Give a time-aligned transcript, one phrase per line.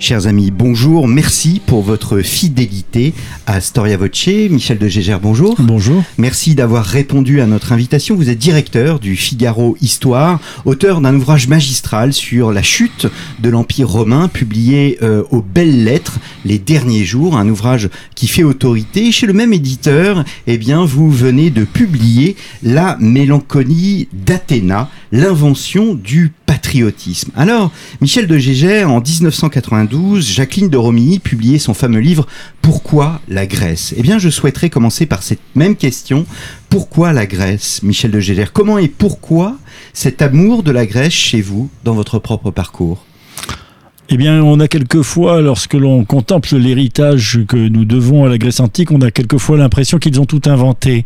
[0.00, 3.12] Chers amis, bonjour, merci pour votre fidélité
[3.46, 4.28] à Storia Voce.
[4.48, 5.56] Michel de Gégère, bonjour.
[5.58, 6.02] Bonjour.
[6.16, 8.16] Merci d'avoir répondu à notre invitation.
[8.16, 13.08] Vous êtes directeur du Figaro Histoire, auteur d'un ouvrage magistral sur la chute
[13.40, 18.42] de l'Empire romain, publié euh, aux Belles Lettres les derniers jours, un ouvrage qui fait
[18.42, 19.12] autorité.
[19.12, 26.32] Chez le même éditeur, eh bien, vous venez de publier La mélancolie d'Athéna, l'invention du
[26.46, 27.30] patriotisme.
[27.36, 32.26] Alors, Michel de Gégère, en 1992, Jacqueline de Romilly publiait son fameux livre
[32.62, 33.94] Pourquoi la Grèce?
[33.96, 36.26] Eh bien, je souhaiterais commencer par cette même question.
[36.68, 38.52] Pourquoi la Grèce, Michel de Gégère?
[38.52, 39.56] Comment et pourquoi
[39.92, 43.04] cet amour de la Grèce chez vous, dans votre propre parcours?
[44.12, 48.58] Eh bien, on a quelquefois, lorsque l'on contemple l'héritage que nous devons à la Grèce
[48.58, 51.04] antique, on a quelquefois l'impression qu'ils ont tout inventé.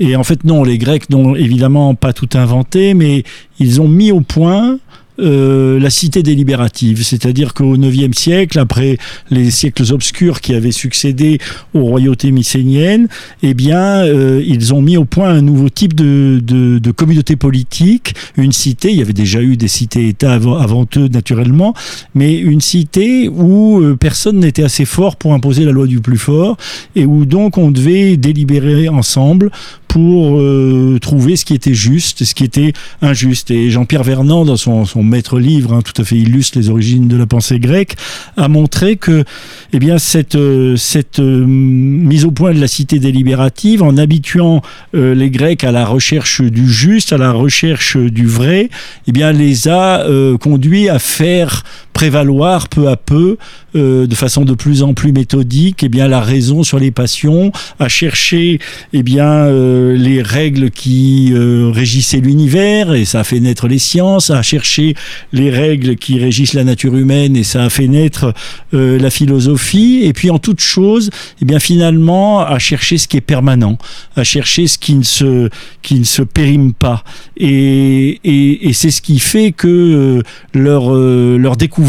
[0.00, 3.24] Et en fait, non, les Grecs n'ont évidemment pas tout inventé, mais
[3.58, 4.78] ils ont mis au point
[5.20, 8.98] euh, la cité délibérative, c'est-à-dire qu'au IXe siècle, après
[9.30, 11.38] les siècles obscurs qui avaient succédé
[11.74, 13.08] aux royautés mycéniennes,
[13.42, 17.36] eh bien, euh, ils ont mis au point un nouveau type de, de, de, communauté
[17.36, 18.90] politique, une cité.
[18.90, 21.74] Il y avait déjà eu des cités-États avant, eux, naturellement,
[22.14, 26.18] mais une cité où euh, personne n'était assez fort pour imposer la loi du plus
[26.18, 26.56] fort
[26.94, 29.50] et où donc on devait délibérer ensemble
[29.98, 33.50] pour euh, trouver ce qui était juste, ce qui était injuste.
[33.50, 37.08] Et Jean-Pierre Vernant, dans son, son maître livre, hein, tout à fait illustre les origines
[37.08, 37.96] de la pensée grecque,
[38.36, 39.24] a montré que,
[39.72, 44.62] eh bien, cette, euh, cette euh, mise au point de la cité délibérative, en habituant
[44.92, 48.70] les Grecs à la recherche du juste, à la recherche du vrai,
[49.06, 50.04] eh bien, les a
[50.40, 51.64] conduits à faire
[51.98, 53.38] prévaloir peu à peu,
[53.74, 57.50] euh, de façon de plus en plus méthodique, eh bien la raison sur les passions,
[57.80, 58.60] à chercher
[58.92, 63.80] eh bien euh, les règles qui euh, régissaient l'univers et ça a fait naître les
[63.80, 64.94] sciences, à chercher
[65.32, 68.32] les règles qui régissent la nature humaine et ça a fait naître
[68.72, 70.02] la philosophie.
[70.04, 71.10] Et puis en toute chose,
[71.42, 73.76] eh bien finalement à chercher ce qui est permanent,
[74.14, 75.48] à chercher ce qui ne se
[75.82, 77.02] qui ne se périme pas.
[77.36, 80.22] Et, et, et c'est ce qui fait que
[80.54, 81.87] leur leur découverte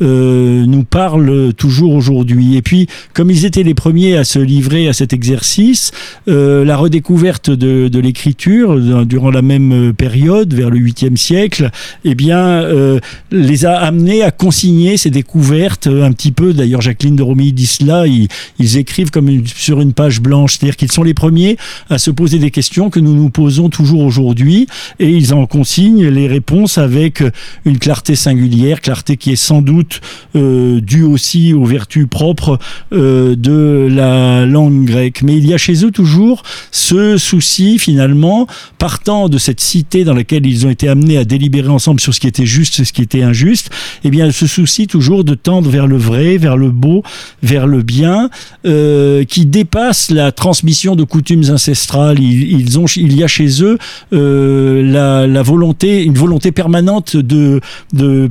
[0.00, 2.56] euh, nous parle toujours aujourd'hui.
[2.56, 5.92] Et puis, comme ils étaient les premiers à se livrer à cet exercice,
[6.28, 11.70] euh, la redécouverte de, l'écriture durant la même période, vers le 8e siècle,
[12.04, 12.98] eh bien, euh,
[13.30, 16.52] les a amenés à consigner ces découvertes un petit peu.
[16.52, 18.06] D'ailleurs, Jacqueline de Romilly dit cela.
[18.06, 18.28] Ils,
[18.76, 21.56] écrivent comme sur une page blanche, c'est-à-dire qu'ils sont les premiers
[21.90, 24.66] à se poser des questions que nous nous posons toujours aujourd'hui,
[24.98, 27.22] et ils en consignent les réponses avec
[27.64, 30.00] une clarté singulière, clarté qui est sans doute
[30.36, 32.58] euh, due aussi aux vertus propres
[32.92, 35.22] euh, de la langue grecque.
[35.22, 38.46] Mais il y a chez eux toujours ce souci, finalement,
[38.78, 42.20] partant de cette cité dans laquelle ils ont été amenés à délibérer ensemble sur ce
[42.20, 43.70] qui était juste et ce qui était injuste,
[44.04, 47.02] eh bien, ce souci toujours de tendre vers le vrai, vers le beau,
[47.42, 48.30] vers le bien,
[48.66, 52.18] euh, qui dépasse la transmission de coutumes ancestrales.
[52.20, 53.78] Il y a chez eux
[54.12, 57.60] euh, la, volonté, une volonté permanente de,
[57.92, 58.28] de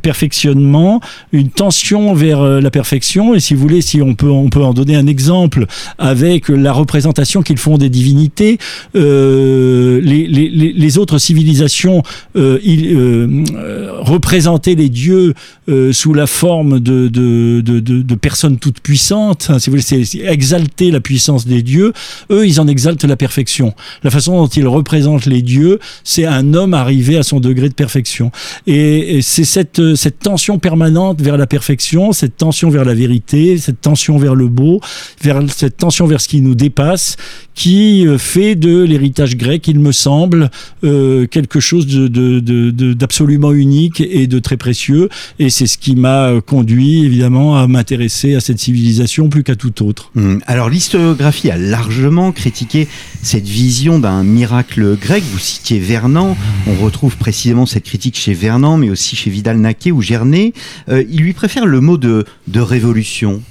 [1.31, 3.33] une tension vers euh, la perfection.
[3.33, 5.65] Et si vous voulez, si on peut, on peut en donner un exemple
[5.97, 8.57] avec la représentation qu'ils font des divinités,
[8.95, 12.03] euh, les, les, les, autres civilisations
[12.35, 15.33] euh, ils, euh, représentaient les dieux
[15.93, 19.47] sous la forme de, de, de personnes toutes puissantes.
[19.49, 21.93] Hein, si vous voulez, c'est exalter la puissance des dieux.
[22.29, 23.73] Eux, ils en exaltent la perfection.
[24.03, 27.73] La façon dont ils représentent les dieux, c'est un homme arrivé à son degré de
[27.73, 28.31] perfection.
[28.67, 33.57] Et, et c'est cette, cette tension permanente vers la perfection, cette tension vers la vérité,
[33.57, 34.79] cette tension vers le beau,
[35.21, 37.17] vers cette tension vers ce qui nous dépasse,
[37.53, 40.49] qui fait de l'héritage grec, il me semble,
[40.83, 45.09] euh, quelque chose d'absolument unique et de très précieux.
[45.39, 49.85] Et c'est ce qui m'a conduit, évidemment, à m'intéresser à cette civilisation plus qu'à tout
[49.85, 50.11] autre.
[50.15, 50.37] Mmh.
[50.47, 52.87] Alors, l'historiographie a largement critiqué
[53.21, 55.23] cette vision d'un miracle grec.
[55.31, 56.35] Vous citiez Vernant.
[56.67, 60.40] On retrouve précisément cette critique chez Vernant, mais aussi chez Vidal-Naquet ou Gernet.
[60.89, 63.41] Euh, il lui préfère le mot de, de révolution.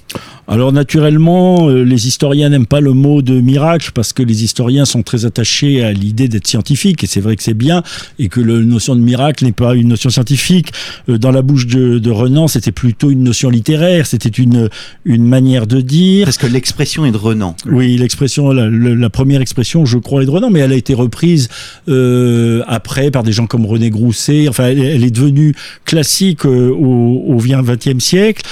[0.53, 4.85] Alors naturellement, euh, les historiens n'aiment pas le mot de miracle parce que les historiens
[4.85, 7.85] sont très attachés à l'idée d'être scientifique et c'est vrai que c'est bien
[8.19, 10.73] et que la notion de miracle n'est pas une notion scientifique.
[11.09, 14.69] Euh, dans la bouche de, de Renan, c'était plutôt une notion littéraire, c'était une,
[15.05, 16.25] une manière de dire.
[16.25, 17.55] Parce que l'expression est de Renan.
[17.67, 20.95] Oui, l'expression, la, la- première expression, je crois, est de Renan, mais elle a été
[20.95, 21.49] reprise
[21.89, 24.49] euh, après par des gens comme René Grousset.
[24.49, 25.55] Enfin, elle, elle est devenue
[25.85, 28.43] classique euh, au, au XXe siècle.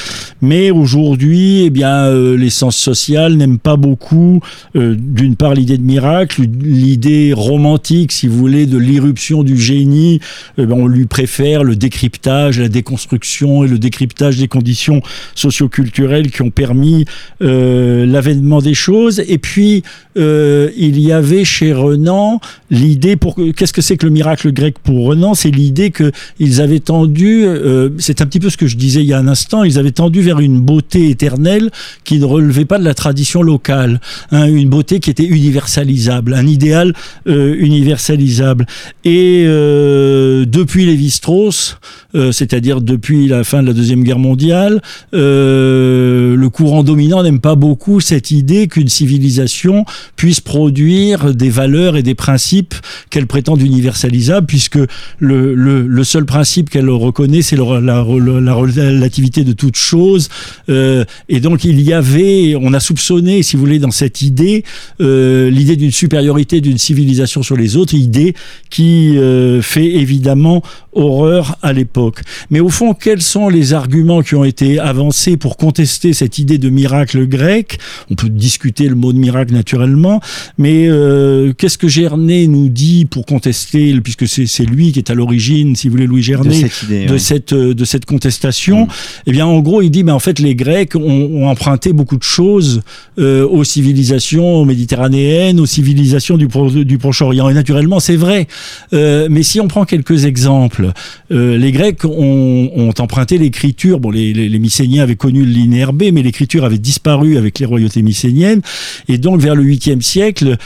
[0.40, 4.40] Mais aujourd'hui, eh bien, euh, les sciences sociales n'aiment pas beaucoup,
[4.76, 10.20] euh, d'une part, l'idée de miracle, l'idée romantique, si vous voulez, de l'irruption du génie.
[10.56, 15.02] Eh ben, on lui préfère le décryptage, la déconstruction et le décryptage des conditions
[15.34, 17.04] socioculturelles qui ont permis
[17.42, 19.22] euh, l'avènement des choses.
[19.28, 19.82] Et puis,
[20.16, 24.76] euh, il y avait chez Renan l'idée pour qu'est-ce que c'est que le miracle grec
[24.82, 25.34] pour Renan?
[25.34, 29.00] C'est l'idée que ils avaient tendu, euh, c'est un petit peu ce que je disais
[29.00, 31.67] il y a un instant, ils avaient tendu vers une beauté éternelle
[32.04, 34.00] qui ne relevait pas de la tradition locale,
[34.30, 36.92] hein, une beauté qui était universalisable, un idéal
[37.26, 38.66] euh, universalisable.
[39.04, 41.78] Et euh, depuis Lévi-Strauss,
[42.14, 44.80] euh, c'est-à-dire depuis la fin de la deuxième guerre mondiale,
[45.12, 49.84] le courant dominant n'aime pas beaucoup cette idée qu'une civilisation
[50.16, 52.74] puisse produire des valeurs et des principes
[53.10, 54.78] qu'elle prétend universalisables, puisque
[55.18, 58.04] le, seul principe qu'elle reconnaît, c'est la, la-
[58.40, 60.28] la relativité de toute chose.
[60.68, 64.64] Et donc il y avait, on a soupçonné, si vous voulez, dans cette idée,
[65.00, 68.34] euh, l'idée d'une supériorité d'une civilisation sur les autres, idée
[68.70, 70.62] qui euh, fait évidemment
[70.98, 72.20] horreur à l'époque.
[72.50, 76.58] Mais au fond, quels sont les arguments qui ont été avancés pour contester cette idée
[76.58, 77.78] de miracle grec?
[78.10, 80.20] On peut discuter le mot de miracle naturellement,
[80.58, 85.10] mais euh, qu'est-ce que Gernet nous dit pour contester, puisque c'est c'est lui qui est
[85.10, 87.06] à l'origine, si vous voulez, Louis De Gernet, cette idée.
[87.06, 88.88] de cette euh, de cette contestation, Mm.
[89.28, 91.00] eh bien en gros il dit mais en fait les Grecs ont,
[91.32, 92.82] ont emprunté beaucoup de choses
[93.18, 98.46] euh, aux civilisations méditerranéennes, aux civilisations du, Pro- du Proche-Orient et naturellement c'est vrai.
[98.92, 100.87] Euh, mais si on prend quelques exemples,
[101.30, 104.00] euh, les Grecs ont, emprunté l'écriture.
[104.00, 108.02] Bon, les Mycéniens avaient connu le linéaire B, mais l'écriture avait disparu avec les royautés
[108.02, 108.62] mycéniennes.
[109.08, 110.56] Et donc, vers le 8e siècle,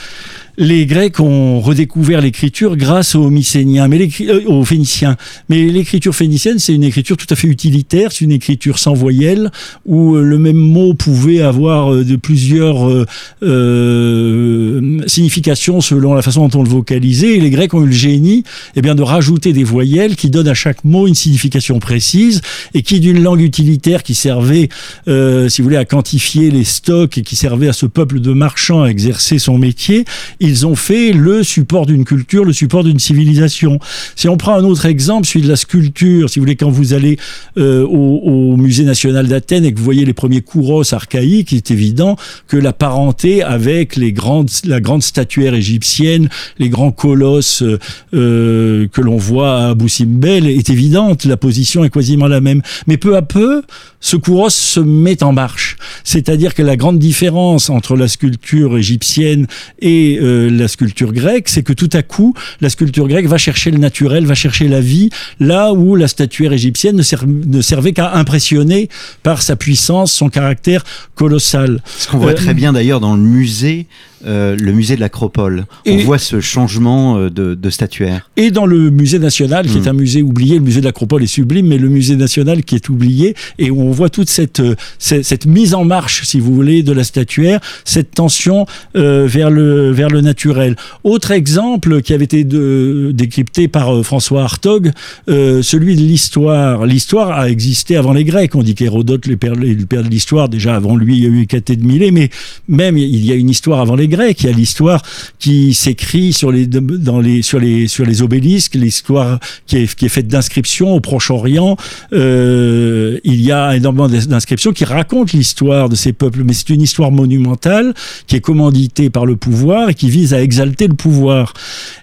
[0.57, 5.17] les Grecs ont redécouvert l'écriture grâce aux Mycéniens, mais euh, aux Phéniciens.
[5.49, 9.51] Mais l'écriture phénicienne, c'est une écriture tout à fait utilitaire, c'est une écriture sans voyelles,
[9.85, 13.05] où euh, le même mot pouvait avoir euh, de plusieurs
[13.41, 17.37] euh, significations selon la façon dont on le vocalisait.
[17.37, 18.43] Et les Grecs ont eu le génie
[18.75, 22.41] eh bien, de rajouter des voyelles qui donnent à chaque mot une signification précise
[22.73, 24.69] et qui, d'une langue utilitaire qui servait,
[25.05, 28.83] si vous voulez, à quantifier les stocks et qui servait à ce peuple de marchands
[28.83, 30.05] à exercer son métier,
[30.43, 33.79] ils ont fait le support d'une culture, le support d'une civilisation.
[34.15, 36.93] Si on prend un autre exemple, celui de la sculpture, si vous voulez, quand vous
[36.93, 37.17] allez
[37.57, 41.57] euh, au, au musée national d'Athènes et que vous voyez les premiers kouros archaïques, il
[41.57, 42.17] est évident
[42.47, 46.27] que la parenté avec les grandes, la grande statuaire égyptienne,
[46.59, 47.79] les grands colosses euh,
[48.13, 51.23] euh, que l'on voit à Abu Simbel est évidente.
[51.23, 52.61] La position est quasiment la même.
[52.87, 53.63] Mais peu à peu,
[54.01, 55.72] ce kouros se met en marche.
[56.03, 59.47] C'est-à-dire que la grande différence entre la sculpture égyptienne
[59.79, 63.71] et euh, la sculpture grecque, c'est que tout à coup, la sculpture grecque va chercher
[63.71, 65.09] le naturel, va chercher la vie,
[65.39, 68.89] là où la statuaire égyptienne ne, ser- ne servait qu'à impressionner
[69.23, 70.83] par sa puissance, son caractère
[71.15, 71.81] colossal.
[71.97, 73.87] Ce qu'on voit Euh, très bien d'ailleurs dans le musée,
[74.25, 75.65] euh, le musée de l'Acropole.
[75.87, 78.29] On voit ce changement euh, de, de statuaire.
[78.37, 81.27] et dans le musée national, qui est un musée oublié, le musée de l'Acropole est
[81.27, 84.75] sublime, mais le musée national qui est oublié, et où on voit toute cette, euh,
[84.99, 88.65] cette, cette mise en marche, si vous voulez, de la statuaire, cette tension
[88.95, 90.75] euh, vers, le, vers le naturel.
[91.03, 94.91] Autre exemple qui avait été de- décrypté par euh, François Hartog,
[95.27, 96.85] celui de l'histoire.
[96.85, 98.55] L'histoire a existé avant les Grecs.
[98.55, 101.29] On dit qu'Hérodote, le père, le père de l'histoire, déjà avant lui, il y a
[101.29, 102.29] eu Hécaté de Milet, mais
[102.67, 104.12] même il y a une histoire avant les Grecs.
[104.13, 105.01] Il y a l'histoire
[105.39, 110.05] qui s'écrit sur les, dans les, sur les, sur les obélisques, l'histoire qui est, qui
[110.05, 111.77] est faite d'inscriptions au Proche-Orient.
[112.13, 116.81] Euh, il y a énormément d'inscriptions qui racontent l'histoire de ces peuples, mais c'est une
[116.81, 117.93] histoire monumentale
[118.27, 121.53] qui est commanditée par le pouvoir et qui vise à exalter le pouvoir.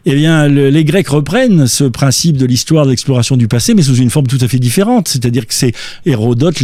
[0.07, 3.83] Eh bien, le- les Grecs reprennent ce principe de l'histoire de l'exploration du passé, mais
[3.83, 5.09] sous une forme tout à fait différente.
[5.09, 5.73] C'est-à-dire que c'est
[6.07, 6.57] Hérodote,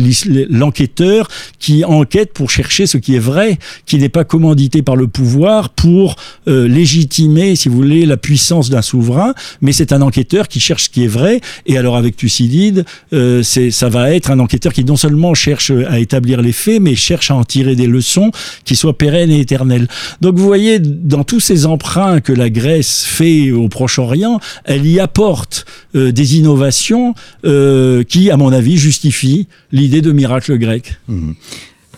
[0.50, 5.07] l'enquêteur, qui enquête pour chercher ce qui est vrai, qui n'est pas commandité par le
[5.07, 5.36] pouvoir
[5.76, 6.16] pour
[6.49, 10.85] euh, légitimer, si vous voulez, la puissance d'un souverain, mais c'est un enquêteur qui cherche
[10.85, 11.40] ce qui est vrai.
[11.66, 15.99] Et alors avec Thucydide, euh, ça va être un enquêteur qui non seulement cherche à
[15.99, 18.31] établir les faits, mais cherche à en tirer des leçons
[18.64, 19.88] qui soient pérennes et éternelles.
[20.21, 25.00] Donc vous voyez, dans tous ces emprunts que la Grèce fait au Proche-Orient, elle y
[25.00, 27.14] apporte euh, des innovations
[28.09, 30.97] qui, à mon avis, justifient l'idée de miracle grec.
[31.09, 31.35] Mhm.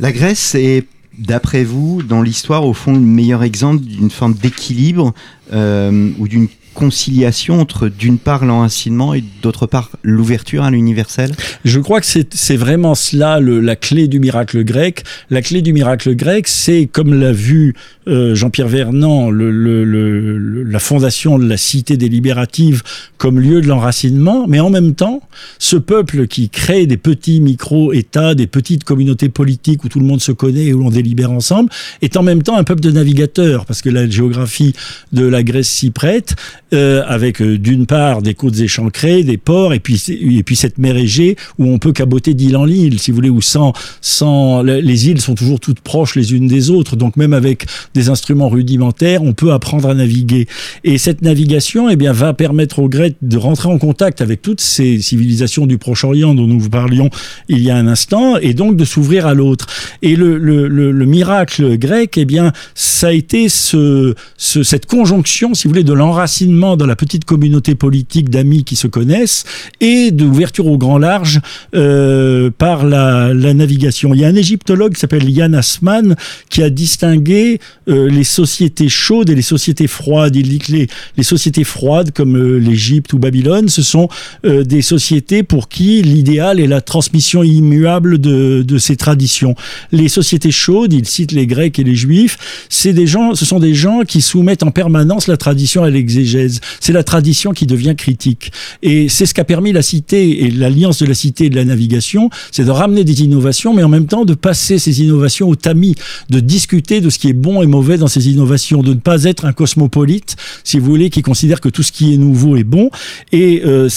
[0.01, 0.87] La Grèce est,
[1.19, 5.13] d'après vous, dans l'histoire, au fond, le meilleur exemple d'une forme d'équilibre
[5.53, 6.49] euh, ou d'une
[6.79, 11.33] conciliation entre d'une part l'enracinement et d'autre part l'ouverture à l'universel?
[11.65, 15.03] Je crois que c'est vraiment cela le, la clé du miracle grec.
[15.29, 17.75] La clé du miracle grec, c'est comme l'a vu
[18.07, 22.85] euh, Jean-Pierre Vernant, le, le, la fondation de la cité délibérative
[23.17, 25.21] comme lieu de l'enracinement, mais en même temps,
[25.59, 30.21] ce peuple qui crée des petits micro-États, des petites communautés politiques où tout le monde
[30.21, 31.71] se connaît et où l'on délibère ensemble,
[32.03, 34.75] est en même temps un peuple de navigateurs, parce que la géographie
[35.13, 36.37] de la Grèce s'y prête.
[36.75, 40.77] Euh, avec euh, d'une part des côtes échancrées, des ports, et puis et puis cette
[40.77, 43.73] mer Égée où on peut caboter d'île en île, si vous voulez, où sans
[44.03, 48.11] sans les îles sont toujours toutes proches les unes des autres, donc même avec des
[48.11, 50.47] instruments rudimentaires, on peut apprendre à naviguer.
[50.85, 54.61] Et cette navigation, eh bien, va permettre aux Grecs de rentrer en contact avec toutes
[54.61, 57.09] ces civilisations du Proche-Orient dont nous vous parlions
[57.49, 59.69] il y a un instant, et donc de s'ouvrir à l'autre.
[60.03, 64.85] Et le, le, le, le, miracle grec, eh bien, ça a été ce, ce, cette
[64.85, 69.45] conjonction, si vous voulez, de l'enracinement dans la petite communauté politique d'amis qui se connaissent
[69.81, 71.41] et d'ouverture au grand large
[71.75, 74.13] euh, par la, navigation.
[74.13, 76.17] Il y a un égyptologue qui s'appelle Yann Asman
[76.51, 80.37] qui a distingué euh, les sociétés chaudes et les sociétés froides.
[80.37, 80.87] Il dit que les,
[81.17, 84.09] les sociétés froides comme euh, l'Égypte ou Babylone, ce sont
[84.45, 89.55] euh, des sociétés pour qui l'idéal est la transmission immuable de, de ces traditions.
[89.93, 93.61] Les sociétés chaudes, il cite les Grecs et les Juifs, c'est des gens, ce sont
[93.61, 96.48] des gens qui soumettent en permanence la tradition à l'exégèse.
[96.81, 98.53] C'est la tradition qui devient critique.
[98.83, 101.65] Et c'est ce qu'a permis la cité et l'alliance de la cité et de la
[101.65, 105.57] navigation, c'est de ramener des innovations, mais en même temps de passer ces innovations au
[105.57, 105.95] tamis,
[106.31, 109.25] de discuter de ce qui est bon et mauvais dans ces innovations, de ne pas
[109.25, 112.65] être un cosmopolite, si vous voulez, qui considère que tout ce qui est nouveau est
[112.65, 112.91] bon.
[113.33, 113.89] Et euh,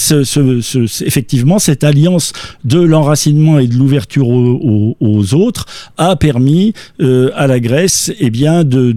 [1.02, 5.66] effectivement, cette alliance de l'enracinement et de l'ouverture aux, autres
[5.98, 8.92] a permis euh, à la Grèce eh bien, de,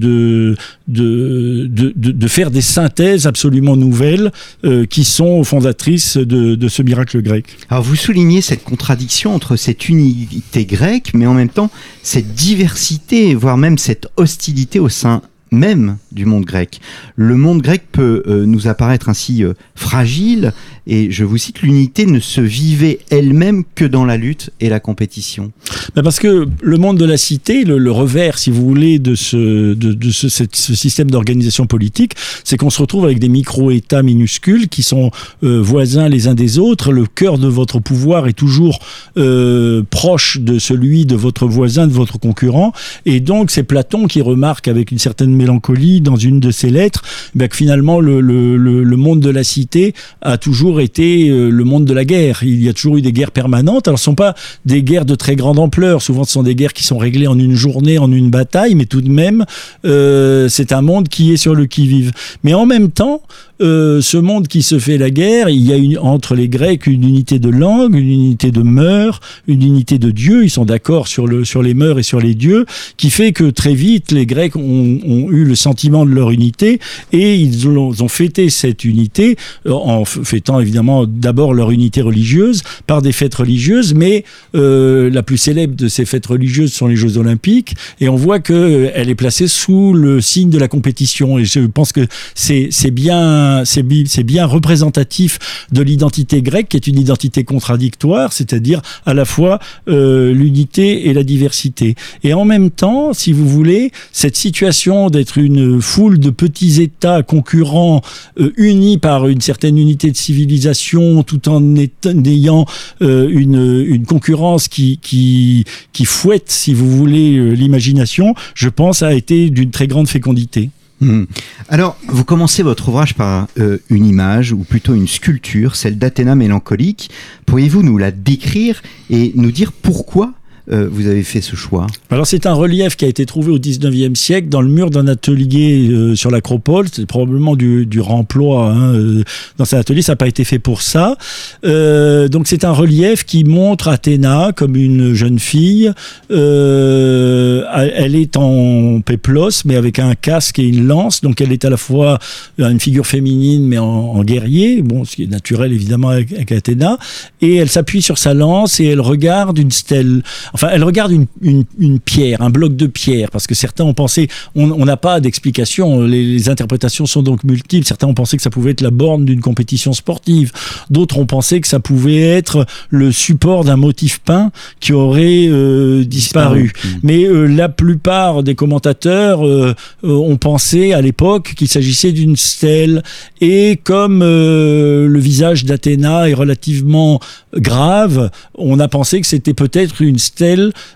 [0.86, 4.32] de faire des synthèses absolument nouvelles
[4.64, 7.46] euh, qui sont fondatrices de, de, ce miracle grec.
[7.70, 11.70] Alors vous soulignez cette contradiction entre cette unité grecque, mais en même temps
[12.02, 15.22] cette diversité, voire même cette hostilité au sein
[15.54, 16.80] même du monde grec.
[17.16, 20.52] Le monde grec peut euh, nous apparaître ainsi euh, fragile,
[20.86, 24.80] et je vous cite, l'unité ne se vivait elle-même que dans la lutte et la
[24.80, 25.52] compétition.
[25.94, 29.14] Ben parce que le monde de la cité, le, le revers, si vous voulez, de
[29.14, 32.14] ce, de, de ce, ce système d'organisation politique,
[32.44, 35.10] c'est qu'on se retrouve avec des micro-États minuscules qui sont
[35.42, 36.92] euh, voisins les uns des autres.
[36.92, 38.78] Le cœur de votre pouvoir est toujours
[39.16, 42.72] euh, proche de celui de votre voisin, de votre concurrent,
[43.06, 47.02] et donc c'est Platon qui remarque avec une certaine mélancolie dans une de ses lettres
[47.34, 51.64] ben, que finalement le, le, le, monde de la cité a toujours été euh, le
[51.64, 52.42] monde de la guerre.
[52.42, 53.88] Il y a toujours eu des guerres permanentes.
[53.88, 56.02] Alors ce ne sont pas des guerres de très grande ampleur.
[56.02, 58.86] Souvent ce sont des guerres qui sont réglées en une journée, en une bataille, mais
[58.86, 59.44] tout de même
[59.84, 62.12] euh, c'est un monde qui est sur le qui-vive.
[62.42, 63.22] Mais en même temps,
[63.60, 66.86] euh, ce monde qui se fait la guerre, il y a une, entre les Grecs
[66.86, 70.44] une unité de langue, une unité de mœurs, une unité de dieux.
[70.44, 73.50] Ils sont d'accord sur, le, sur les mœurs et sur les dieux, qui fait que
[73.50, 76.80] très vite les Grecs ont, ont eu le sentiment de leur unité
[77.12, 82.62] et ils ont, ont fêté cette unité euh, en fêtant évidemment d'abord leur unité religieuse
[82.86, 86.96] par des fêtes religieuses, mais euh, la plus célèbre de ces fêtes religieuses sont les
[86.96, 90.68] Jeux Olympiques et on voit que euh, elle est placée sous le signe de la
[90.68, 95.38] compétition et je pense que c'est bien c'est bien représentatif
[95.72, 99.58] de l'identité grecque, qui est une identité contradictoire, c'est-à-dire à la fois
[99.88, 101.94] euh, l'unité et la diversité.
[102.22, 107.22] Et en même temps, si vous voulez, cette situation d'être une foule de petits États
[107.22, 108.02] concurrents
[108.38, 112.66] euh, unis par une certaine unité de civilisation, tout en ayant
[113.02, 115.64] euh, une, concurrence qui
[116.04, 120.70] fouette, si vous voulez, l'imagination, je pense, a été d'une très grande fécondité.
[121.00, 121.24] Mmh.
[121.68, 126.34] Alors, vous commencez votre ouvrage par euh, une image, ou plutôt une sculpture, celle d'Athéna
[126.34, 127.10] mélancolique.
[127.46, 130.32] Pourriez-vous nous la décrire et nous dire pourquoi
[130.72, 133.58] euh, vous avez fait ce choix Alors c'est un relief qui a été trouvé au
[133.58, 136.86] 19e siècle dans le mur d'un atelier euh, sur l'acropole.
[136.90, 139.24] C'est probablement du, du remploi hein, euh,
[139.58, 140.00] dans cet atelier.
[140.00, 141.18] Ça n'a pas été fait pour ça.
[141.66, 145.92] Euh, donc c'est un relief qui montre Athéna comme une jeune fille.
[146.30, 151.20] Euh, elle est en péplos mais avec un casque et une lance.
[151.20, 152.18] Donc elle est à la fois
[152.56, 154.80] une figure féminine mais en, en guerrier.
[154.80, 156.96] Bon, ce qui est naturel évidemment avec, avec Athéna.
[157.42, 160.22] Et elle s'appuie sur sa lance et elle regarde une stèle.
[160.54, 163.92] Enfin, elle regarde une, une, une, pierre, un bloc de pierre, parce que certains ont
[163.92, 167.86] pensé, on n'a pas d'explication, les, les, interprétations sont donc multiples.
[167.86, 170.52] Certains ont pensé que ça pouvait être la borne d'une compétition sportive,
[170.90, 176.04] d'autres ont pensé que ça pouvait être le support d'un motif peint qui aurait euh,
[176.04, 176.72] disparu.
[176.72, 176.88] Mmh.
[177.02, 183.02] Mais euh, la plupart des commentateurs euh, ont pensé à l'époque qu'il s'agissait d'une stèle,
[183.40, 187.18] et comme le visage d'Athéna est relativement
[187.56, 190.43] grave, on a pensé que c'était peut-être une stèle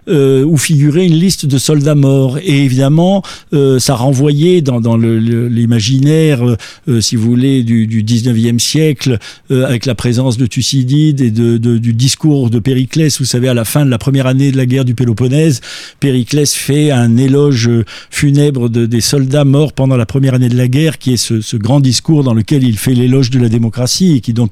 [0.09, 2.39] euh, où figurait une liste de soldats morts.
[2.39, 6.57] Et évidemment, euh, ça renvoyait dans, l'imaginaire,
[6.89, 9.19] euh, si vous voulez, du, du 19e siècle,
[9.51, 13.19] avec la présence de Thucydide et du discours de Périclès.
[13.19, 15.61] Vous savez, à la fin de la première année de la guerre du Péloponnèse,
[16.01, 17.71] Périclès fait un éloge
[18.11, 21.57] funèbre de, des soldats morts pendant la première année de la guerre, qui est ce,
[21.57, 24.51] grand discours dans lequel il fait l'éloge de la démocratie et qui donc,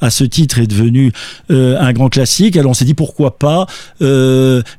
[0.00, 1.12] à ce titre, est devenu
[1.48, 2.56] un grand classique.
[2.56, 3.66] Alors on s'est dit pourquoi pas.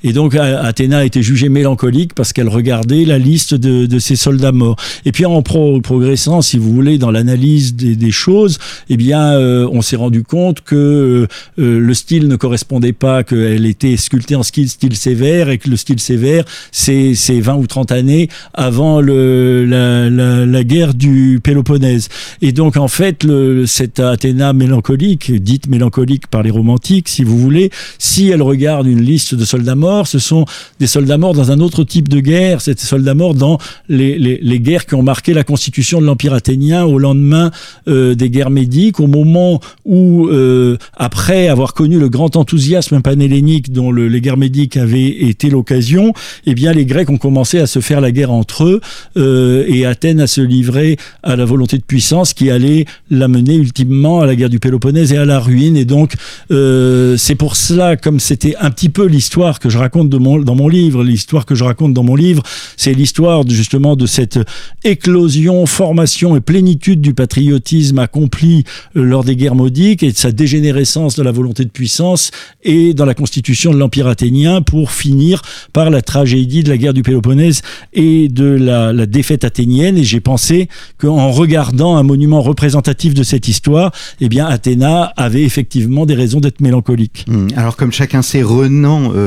[0.03, 4.51] Et donc Athéna a été jugée mélancolique parce qu'elle regardait la liste de, ses soldats
[4.51, 4.75] morts.
[5.05, 8.57] Et puis en pro progressant, si vous voulez, dans l'analyse des, choses,
[8.89, 11.27] eh bien, euh, on s'est rendu compte que
[11.59, 15.75] euh, le style ne correspondait pas, qu'elle était sculptée en style, sévère et que le
[15.75, 22.09] style sévère, c'est 20 ou 30 années avant la, guerre du Péloponnèse.
[22.41, 23.25] Et donc en fait,
[23.65, 29.01] cette Athéna mélancolique, dite mélancolique par les romantique, si vous voulez, si elle regarde une
[29.01, 30.45] liste de soldats morts, ce sont
[30.79, 33.57] des soldats morts dans un autre type de guerre, c'est des soldats morts dans
[33.89, 37.51] les, guerres qui ont marqué la constitution de l'Empire athénien au lendemain
[37.87, 43.71] euh, des guerres médiques, au moment où, euh, après avoir connu le grand enthousiasme panhellénique
[43.71, 46.13] dont le, les guerres médiques avaient été l'occasion,
[46.45, 48.81] eh bien les Grecs ont commencé à se faire la guerre entre eux
[49.17, 54.21] euh, et Athènes à se livrer à la volonté de puissance qui allait l'amener ultimement
[54.21, 55.77] à la guerre du Péloponnèse et à la ruine.
[55.77, 56.13] Et donc
[56.49, 61.03] c'est pour cela, comme c'était un petit peu l'histoire que je raconte dans mon livre,
[61.03, 62.41] l'histoire que je raconte dans mon livre,
[62.75, 64.39] c'est l'histoire justement de cette
[64.83, 68.63] éclosion, formation et plénitude du patriotisme accompli
[68.95, 72.31] euh, lors des guerres maudiques et de sa dégénérescence de la volonté de puissance
[72.63, 75.41] et dans la constitution de l'Empire athénien pour finir
[75.71, 77.61] par la tragédie de la guerre du Péloponnèse
[77.93, 79.97] et de la, défaite athénienne.
[79.97, 80.67] Et j'ai pensé
[80.97, 86.39] qu'en regardant un monument représentatif de cette histoire, eh bien, Athéna avait effectivement des raisons
[86.39, 87.25] d'être mélancolique.
[87.27, 87.49] Mmh.
[87.55, 89.26] Alors comme chacun sait, Renan, euh,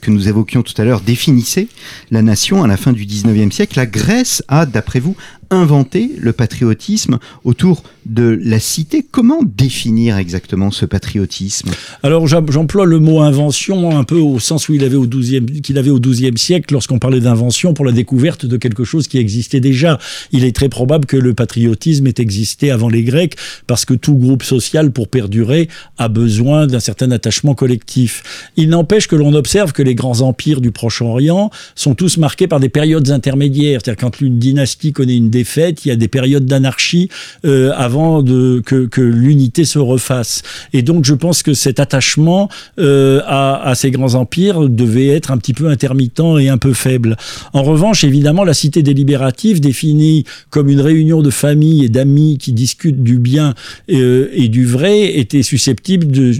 [0.00, 1.68] que nous évoquions tout à l'heure, définissait
[2.10, 3.76] la nation à la fin du 19e siècle.
[3.76, 5.16] La Grèce a, d'après vous,
[5.50, 9.04] inventé le patriotisme autour de la cité.
[9.08, 11.70] Comment définir exactement ce patriotisme?
[12.02, 15.78] Alors j'emploie le mot invention un peu au sens où il avait au 12e, qu'il
[15.78, 19.60] avait au XIIe siècle lorsqu'on parlait d'invention pour la découverte de quelque chose qui existait
[19.60, 19.98] déjà.
[20.32, 24.14] Il est très probable que le patriotisme ait existé avant les Grecs parce que tout
[24.14, 28.22] groupe social pour perdurer a besoin d'un certain attachement collectif.
[28.56, 32.60] Il n'empêche que l'on observe que les grands empires du Proche-Orient sont tous marqués par
[32.60, 33.80] des périodes intermédiaires.
[33.82, 37.08] C'est-à-dire quand une dynastie connaît une défaite, il y a des périodes d'anarchie
[37.46, 40.42] euh, avant que, l'unité se refasse.
[40.74, 45.38] Et donc je pense que cet attachement euh, à, ces grands empires devait être un
[45.38, 47.16] petit peu intermittent et un peu faible.
[47.54, 52.52] En revanche, évidemment, la cité délibérative, définie comme une réunion de familles et d'amis qui
[52.52, 53.54] discutent du bien
[53.90, 56.32] euh, et du vrai, était susceptible de,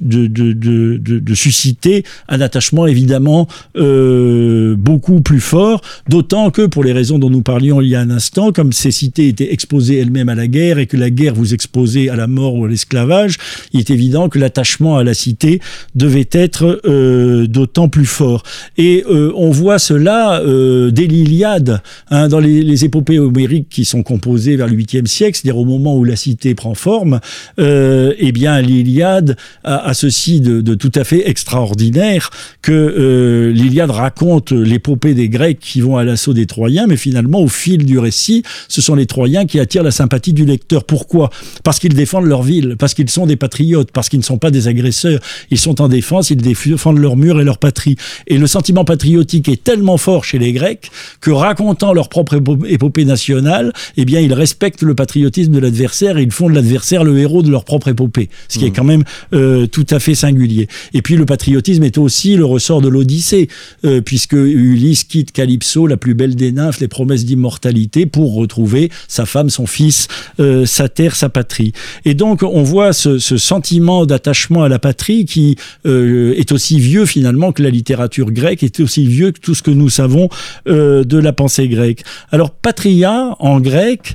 [1.28, 7.42] de, susciter un attachement évidemment beaucoup plus fort, d'autant que pour les raisons dont nous
[7.42, 10.78] parlions il y a un instant, comme ces cités étaient exposées elles-mêmes à la guerre
[10.78, 13.36] et que la guerre vous exposait à la mort ou à l'esclavage,
[13.72, 15.60] il est évident que l'attachement à la cité
[15.94, 18.42] devait être euh, d'autant plus fort.
[18.76, 24.02] Et euh, on voit cela euh, dès l'Iliade, hein, dans les, épopées homériques qui sont
[24.02, 27.20] composées vers le 8e siècle, c'est-à-dire au moment où la cité prend forme,
[27.58, 32.30] eh bien l'Iliade a, ceci de, de, tout à fait extraordinaire
[32.62, 37.48] que l'Iliade raconte l'épopée des Grecs qui vont à l'assaut des Troyens, mais finalement au
[37.48, 40.84] fil du récit, ce sont les Troyens qui attirent la sympathie du lecteur.
[40.84, 41.30] Pourquoi?
[41.62, 44.50] Parce qu'ils défendent leur ville, parce qu'ils sont des patriotes, parce qu'ils ne sont pas
[44.50, 45.20] des agresseurs.
[45.50, 47.96] Ils sont en défense, ils défendent leur mur et leur patrie.
[48.26, 50.90] Et le sentiment patriotique est tellement fort chez les Grecs
[51.20, 56.22] que racontant leur propre épopée nationale, eh bien ils respectent le patriotisme de l'adversaire et
[56.22, 58.68] ils font de l'adversaire le héros de leur propre épopée, ce qui mmh.
[58.68, 60.68] est quand même euh, tout à fait singulier.
[60.94, 63.48] Et puis le patriotisme est aussi le ressort de l'Odyssée,
[63.84, 68.69] euh, puisque Ulysse quitte Calypso, la plus belle des nymphes, les promesses d'immortalité, pour retrouver
[69.08, 71.72] sa femme, son fils, euh, sa terre, sa patrie.
[72.04, 75.56] Et donc on voit ce, ce sentiment d'attachement à la patrie qui
[75.86, 79.62] euh, est aussi vieux finalement que la littérature grecque, est aussi vieux que tout ce
[79.62, 80.28] que nous savons
[80.68, 82.04] euh, de la pensée grecque.
[82.30, 84.14] Alors patria en grec,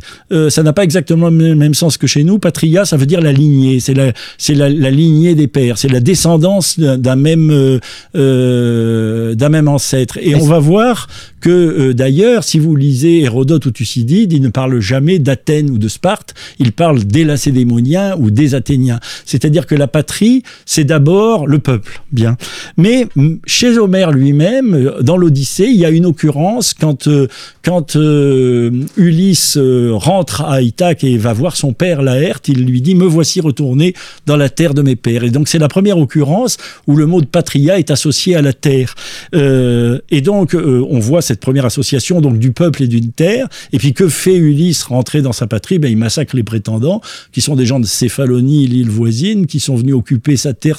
[0.49, 2.39] ça n'a pas exactement le même sens que chez nous.
[2.39, 5.87] Patria, ça veut dire la lignée, c'est la, c'est la, la, lignée des pères, c'est
[5.87, 7.79] la descendance d'un même,
[8.13, 10.17] d'un même ancêtre.
[10.21, 11.07] Et on va voir
[11.41, 15.87] que d'ailleurs, si vous lisez Hérodote ou Thucydide, il ne parle jamais d'Athènes ou de
[15.87, 18.99] Sparte, il parle des Lacédémoniens ou des Athéniens.
[19.25, 22.01] C'est-à-dire que la patrie, c'est d'abord le peuple.
[22.11, 22.37] Bien.
[22.77, 23.07] Mais
[23.45, 27.27] chez Homère lui-même, dans l'Odyssée, il y a une occurrence quand, euh,
[27.63, 32.81] quand euh, Ulysse euh, rentre à Ithaque et va voir son père Laerte, il lui
[32.81, 33.93] dit Me voici retourné
[34.25, 35.23] dans la terre de mes pères.
[35.23, 38.53] Et donc c'est la première occurrence où le mot de patria est associé à la
[38.53, 38.95] terre.
[39.33, 43.47] Euh, et donc on voit cette première association donc du peuple et d'une terre.
[43.73, 47.55] Et puis que Ulysse rentré dans sa patrie ben, Il massacre les prétendants, qui sont
[47.55, 50.77] des gens de Céphalonie, l'île voisine, qui sont venus occuper sa terre,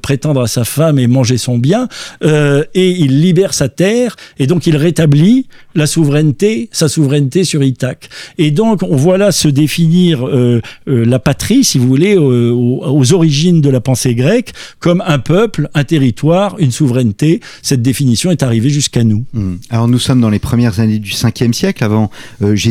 [0.00, 1.88] prétendre à sa femme et manger son bien.
[2.22, 8.08] et il libère sa terre et donc il rétablit la souveraineté, sa souveraineté sur Ithaque.
[8.38, 12.50] Et donc, on voit là se définir euh, euh, la patrie, si vous voulez, euh,
[12.50, 17.40] aux, aux, origines de la pensée grecque, comme un peuple, un territoire, une souveraineté.
[17.62, 19.24] Cette définition est arrivée jusqu'à nous.
[19.32, 19.54] Mmh.
[19.70, 22.10] Alors, nous sommes dans les premières années du 5e siècle, avant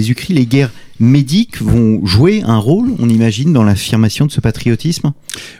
[0.01, 0.33] Jésus-Christ.
[0.33, 5.11] Les guerres médiques vont jouer un rôle, on imagine, dans l'affirmation de ce patriotisme?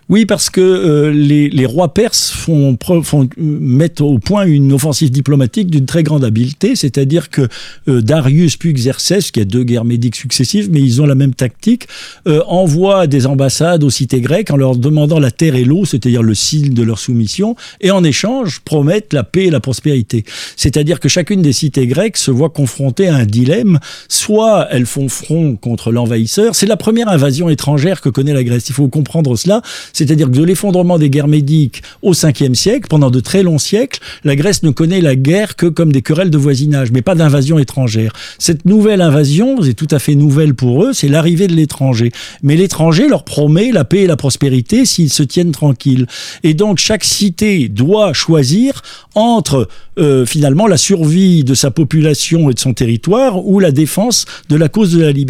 [0.07, 5.69] Oui, parce que euh, les, rois perses font, font, mettent au point une offensive diplomatique
[5.69, 7.47] d'une très grande habileté, c'est-à-dire que
[7.87, 11.33] euh, Darius puis Xerxès, qui a deux guerres médiques successives, mais ils ont la même
[11.33, 11.87] tactique,
[12.27, 16.23] euh, envoient des ambassades aux cités grecques en leur demandant la terre et l'eau, c'est-à-dire
[16.23, 20.23] le signe de leur soumission, et en échange promettent la paix et la prospérité.
[20.55, 25.09] C'est-à-dire que chacune des cités grecques se voit confrontée à un dilemme, soit elles font
[25.09, 26.55] front contre l'envahisseur.
[26.55, 28.69] C'est la première invasion étrangère que connaît la Grèce.
[28.69, 29.61] Il faut comprendre cela.
[29.93, 33.99] C'est-à-dire que de l'effondrement des guerres médiques au 5e siècle, pendant de très longs siècles,
[34.23, 37.59] la Grèce ne connaît la guerre que comme des querelles de voisinage, mais pas d'invasion
[37.59, 38.13] étrangère.
[38.37, 42.11] Cette nouvelle invasion, c'est tout à fait nouvelle pour eux, c'est l'arrivée de l'étranger.
[42.43, 46.07] Mais l'étranger leur promet la paix et la prospérité s'ils se tiennent tranquilles.
[46.43, 48.81] Et donc chaque cité doit choisir
[49.15, 49.67] entre
[49.99, 54.55] euh, finalement la survie de sa population et de son territoire ou la défense de
[54.55, 55.20] la cause de la liberté.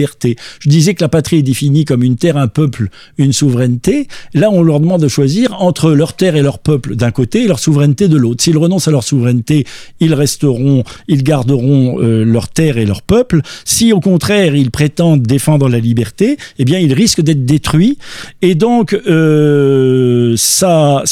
[0.60, 4.08] Je disais que la patrie est définie comme une terre, un peuple, une souveraineté.
[4.34, 7.48] Là, on leur demande de choisir entre leur terre et leur peuple d'un côté et
[7.48, 8.44] leur souveraineté de l'autre.
[8.44, 9.66] S'ils renoncent à leur souveraineté,
[10.00, 13.42] ils resteront, ils garderont euh, leur terre et leur peuple.
[13.66, 17.98] Si au contraire ils prétendent défendre la liberté, eh bien ils risquent d'être détruits.
[18.42, 21.04] Et donc euh, ça,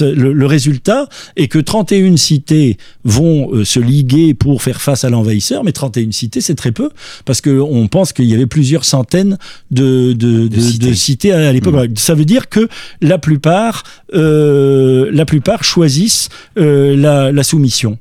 [0.00, 5.64] le, résultat est que 31 cités vont euh, se liguer pour faire face à l'envahisseur,
[5.64, 6.90] mais 31 cités, c'est très peu,
[7.24, 9.38] parce qu'on pense qu'il y avait plusieurs centaines
[9.70, 10.94] de, de, de, de cités.
[10.94, 11.32] cités.
[11.32, 11.74] à l'époque.
[11.74, 11.96] Mmh.
[11.96, 12.68] Ça veut dire que
[13.00, 13.82] la plupart,
[14.14, 17.98] euh, la plupart choisissent euh, la, la soumission.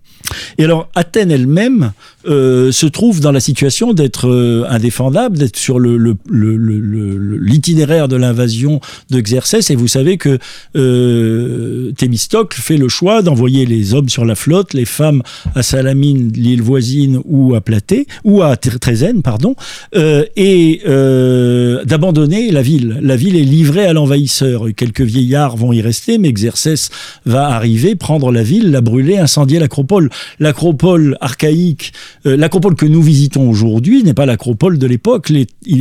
[0.58, 1.94] Et alors Athènes elle-même
[2.28, 8.08] euh, se trouve dans la situation d'être euh, indéfendable, d'être sur le, le, le, l'itinéraire
[8.08, 9.70] de l'invasion de Xerxès.
[9.70, 10.40] Et vous savez que
[10.76, 15.22] euh, Thémistocle fait le choix d'envoyer les hommes sur la flotte, les femmes
[15.56, 19.56] à Salamine, l'île voisine, ou à Platée, ou à Trézène, pardon,
[19.96, 23.00] euh, et euh, d'abandonner la ville.
[23.02, 24.66] La ville est livrée à l'envahisseur.
[24.76, 26.90] Quelques vieillards vont y rester, mais Xerxès
[27.26, 30.10] va arriver, prendre la ville, la brûler, incendier l'acropole
[30.40, 31.94] l'acropole archaïque,
[32.26, 35.32] euh, l'acropole que nous visitons aujourd'hui n'est pas l'acropole de l'époque.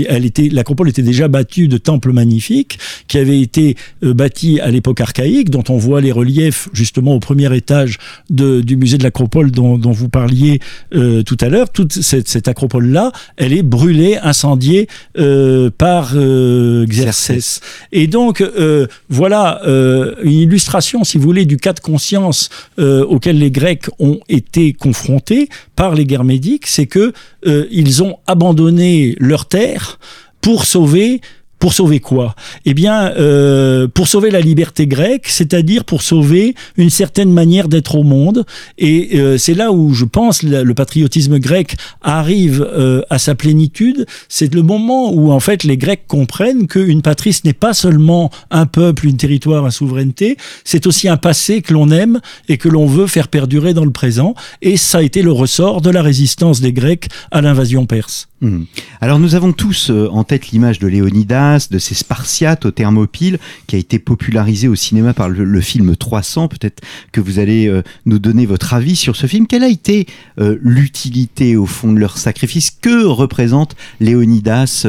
[0.09, 2.79] Elle était, l'acropole était déjà battue de temples magnifiques
[3.09, 7.21] qui avaient été euh, bâtis à l'époque archaïque, dont on voit les reliefs justement au
[7.21, 7.99] premier étage
[8.31, 10.61] de, du musée de l'acropole dont, dont, vous parliez
[10.95, 11.71] euh, tout à l'heure.
[11.71, 14.89] Toute cette, cette acropole-là, elle est brûlée, incendiée
[15.79, 17.61] par Xerxès.
[17.93, 18.43] Et donc
[19.09, 19.61] voilà
[20.23, 25.49] une illustration, si vous voulez, du cas de conscience auquel les Grecs ont été confrontés
[25.77, 26.25] par les guerres
[26.67, 27.13] c'est que
[27.47, 29.99] euh, ils ont abandonné leur terre
[30.41, 31.21] pour sauver
[31.59, 32.35] pour sauver quoi?
[32.65, 37.95] Eh bien, euh, pour sauver la liberté grecque, c'est-à-dire pour sauver une certaine manière d'être
[37.95, 38.45] au monde.
[38.79, 44.07] Et euh, c'est là où je pense le, patriotisme grec arrive euh, à sa plénitude.
[44.29, 48.67] C'est le moment où en fait les Grecs comprennent qu'une patrie n'est pas seulement un
[48.67, 50.37] peuple, une territoire, une souveraineté.
[50.65, 53.91] C'est aussi un passé que l'on aime et que l'on veut faire perdurer dans le
[53.91, 54.35] présent.
[54.63, 58.29] Et ça a été le ressort de la résistance des Grecs à l'invasion perse.
[58.45, 58.65] Hmm.
[59.01, 63.39] Alors nous avons tous euh, en tête l'image de Léonidas, de ces Spartiates aux Thermopyles,
[63.67, 66.49] qui a été popularisé au cinéma par le, film 300.
[66.49, 69.47] Peut-être que vous allez euh, nous donner votre avis sur ce film.
[69.47, 70.07] Quelle a été
[70.39, 72.71] euh, l'utilité au fond de leur sacrifice?
[72.71, 74.87] Que représente Léonidas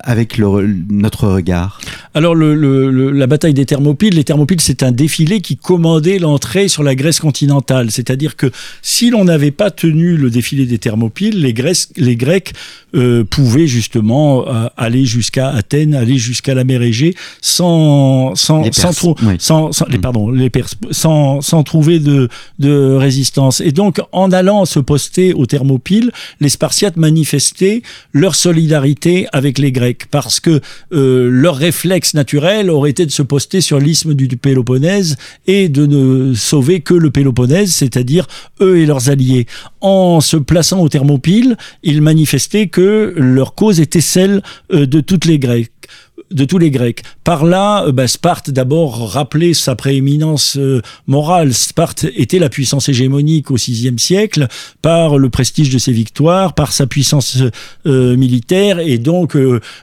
[0.00, 1.80] avec notre regard?
[2.14, 6.96] Alors la bataille des Thermopyles, les Thermopyles c'est un défilé qui commandait l'entrée sur la
[6.96, 7.90] Grèce continentale.
[7.92, 8.50] C'est-à-dire que
[8.82, 11.54] si l'on n'avait pas tenu le défilé des Thermopyles, les,
[11.96, 12.52] les Grecs
[12.94, 19.72] euh, pouvaient justement euh, aller jusqu'à Athènes, aller jusqu'à la mer Égée sans sans sans,
[19.72, 20.00] sans, les, mm.
[20.00, 20.50] pardon les
[20.90, 23.60] sans, sans trouver de de résistance.
[23.60, 29.72] Et donc en allant se poster aux Thermopyles, les Spartiates manifestaient leur solidarité avec les
[29.72, 30.60] Grecs parce que
[30.92, 35.16] euh, leur réflexe naturel aurait été de se poster sur l'isthme du Péloponnèse
[35.46, 38.26] et de ne sauver que le Péloponnèse, c'est-à-dire
[38.60, 39.46] eux et leurs alliés.
[39.80, 45.24] En se plaçant aux Thermopyles, ils manifestaient que leur cause était celle euh, de toutes
[45.24, 45.72] les Grecs
[46.32, 47.02] de tous les Grecs.
[47.24, 51.52] Par là, euh, bah, Sparte d'abord rappelait sa prééminence euh, morale.
[51.54, 54.48] Sparte était la puissance hégémonique au VIe siècle
[54.80, 57.38] par le prestige de ses victoires, par sa puissance
[57.86, 59.36] euh, militaire et donc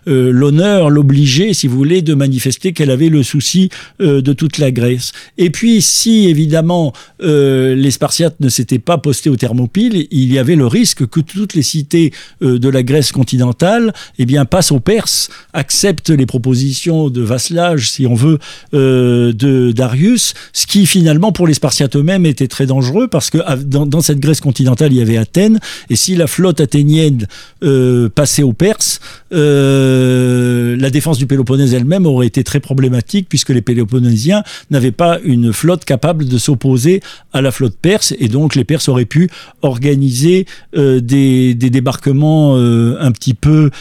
[0.06, 5.12] l'honneur l'obligeait, si vous voulez, de manifester qu'elle avait le souci de toute la Grèce.
[5.38, 10.56] Et puis, si évidemment les Spartiates ne s'étaient pas postés aux Thermopyles, il y avait
[10.56, 15.30] le risque que toutes les cités de la Grèce continentale, eh bien, passent aux Perses,
[15.54, 18.40] acceptent les proposition de vasselage, si on veut,
[18.74, 23.40] euh, de Darius, ce qui finalement pour les Spartiates eux-mêmes était très dangereux parce que
[23.64, 27.28] dans, cette Grèce continentale il y avait Athènes et si la flotte athénienne
[27.64, 29.02] euh, passait aux Perses,
[29.34, 35.20] euh, la défense du Péloponnèse elle-même aurait été très problématique puisque les Péloponnésiens n'avaient pas
[35.24, 37.02] une flotte capable de s'opposer
[37.34, 39.30] à la flotte perse et donc les Perses auraient pu
[39.62, 43.72] organiser des, débarquements un petit peu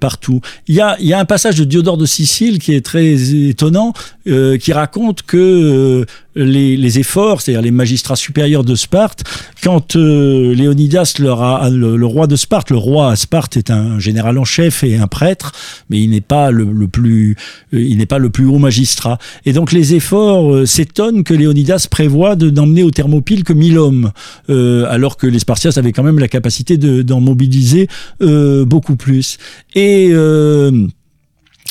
[0.00, 0.40] partout.
[0.68, 3.34] Il y a, il y a un passage de Diodore de Sicile qui est très
[3.34, 3.92] étonnant,
[4.28, 6.04] euh, qui raconte que euh,
[6.36, 9.24] les, efforts, c'est-à-dire les magistrats supérieurs de Sparte,
[9.62, 13.98] quand euh, Léonidas leur a, le, roi de Sparte, le roi à Sparte est un
[13.98, 15.52] général en chef et un prêtre,
[15.88, 17.36] mais il n'est pas le, plus,
[17.72, 19.18] il n'est pas le plus haut magistrat.
[19.46, 24.12] Et donc les efforts s'étonnent que Léonidas prévoit de n'emmener au Thermopyles que 1000 hommes,
[24.48, 27.88] alors que les Spartiates avaient quand même la capacité d'en mobiliser
[28.20, 29.38] beaucoup plus.
[29.74, 30.12] Et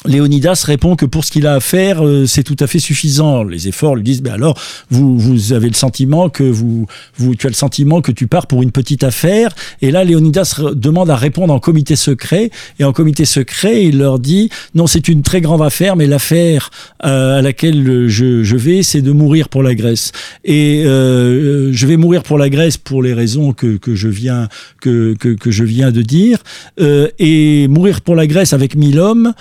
[0.06, 3.44] Léonidas répond que pour ce qu'il a à faire, euh, c'est tout à fait suffisant.
[3.44, 4.58] Les efforts lui disent, ben alors,
[4.90, 8.48] vous, vous avez le sentiment que vous, vous, tu as le sentiment que tu pars
[8.48, 9.54] pour une petite affaire?
[9.82, 12.50] Et là, Léonidas demande à répondre en comité secret.
[12.80, 16.72] Et en comité secret, il leur dit, non, c'est une très grande affaire, mais l'affaire
[17.06, 20.14] euh, à laquelle je, je vais, c'est de mourir pour la Grèce.
[20.46, 24.48] Et euh, je vais mourir pour la Grèce pour les raisons que, que je viens
[24.80, 26.38] que, que, que je viens de dire.
[26.80, 29.34] Euh, et mourir pour la Grèce avec mille hommes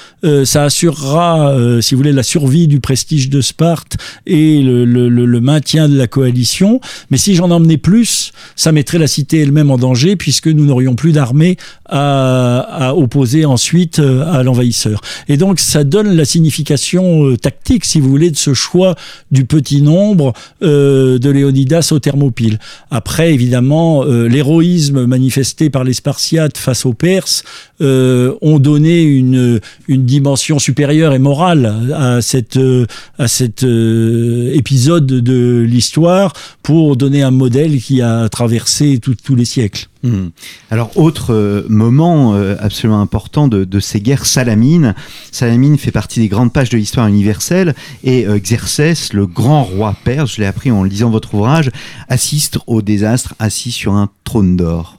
[0.49, 5.89] ça assurera, euh, si vous voulez, la survie du prestige de Sparte et le, maintien
[5.89, 6.81] de la coalition.
[7.11, 10.95] Mais si j'en emmenais plus, ça mettrait la cité elle-même en danger puisque nous n'aurions
[10.95, 15.01] plus d'armée à, opposer ensuite euh, à l'envahisseur.
[15.29, 18.97] Et donc ça donne la signification euh, tactique, si vous voulez, de ce choix
[19.31, 20.33] du petit nombre
[20.63, 22.59] de Léonidas aux Thermopyles.
[22.91, 27.45] Après, évidemment, l'héroïsme manifesté par les Spartiates face aux Perses
[27.81, 32.87] ont donné une, une dimension supérieure et morale à cette euh,
[33.19, 39.45] à cet euh, épisode de l'histoire pour donner un modèle qui a traversé tous les
[39.45, 39.89] siècles.
[40.03, 40.29] Hmm.
[40.71, 44.95] Alors, autre euh, moment absolument important de, ces guerres, Salamine.
[45.33, 47.75] Salamine fait partie des grandes pages de l'histoire universelle
[48.05, 51.71] et Xerxès, le grand roi perse, je l'ai appris en lisant votre ouvrage,
[52.09, 54.98] assiste au désastre assis sur un trône d'or.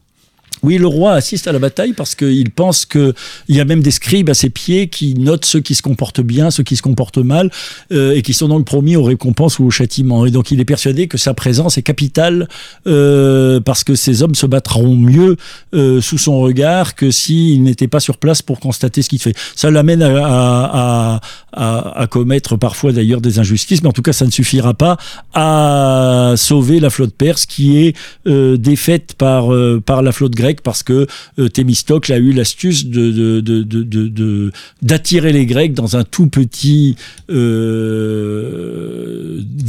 [0.61, 3.13] Oui, le roi assiste à la bataille parce qu'il pense qu'il
[3.47, 6.51] y a même des scribes à ses pieds qui notent ceux qui se comportent bien,
[6.51, 7.49] ceux qui se comportent mal,
[7.93, 10.25] euh, et qui sont donc promis aux récompenses ou aux châtiments.
[10.25, 12.49] Et donc il est persuadé que sa présence est capitale
[12.87, 15.37] euh, parce que ces hommes se battront mieux
[15.73, 19.35] euh, sous son regard que s'il n'était pas sur place pour constater ce qu'il fait.
[19.55, 21.21] Ça l'amène à, à,
[21.53, 24.97] à, à, commettre parfois d'ailleurs des injustices, mais en tout cas ça ne suffira pas
[25.33, 27.95] à sauver la flotte perse qui est
[28.27, 29.47] euh, défaite par,
[29.85, 31.07] par la flotte grecque parce que
[31.37, 36.95] euh, Thémistocle a eu l'astuce de, d'attirer les Grecs dans un tout petit
[37.29, 38.19] euh,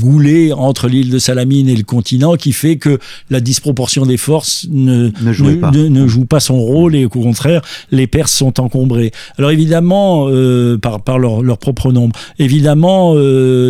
[0.00, 2.98] goulet entre l'île de Salamine et le continent qui fait que
[3.30, 8.32] la disproportion des forces ne, ne, joue pas son rôle et au contraire les Perses
[8.32, 9.12] sont encombrés.
[9.38, 13.14] Alors évidemment euh, par, par leur, leur, propre nombre, évidemment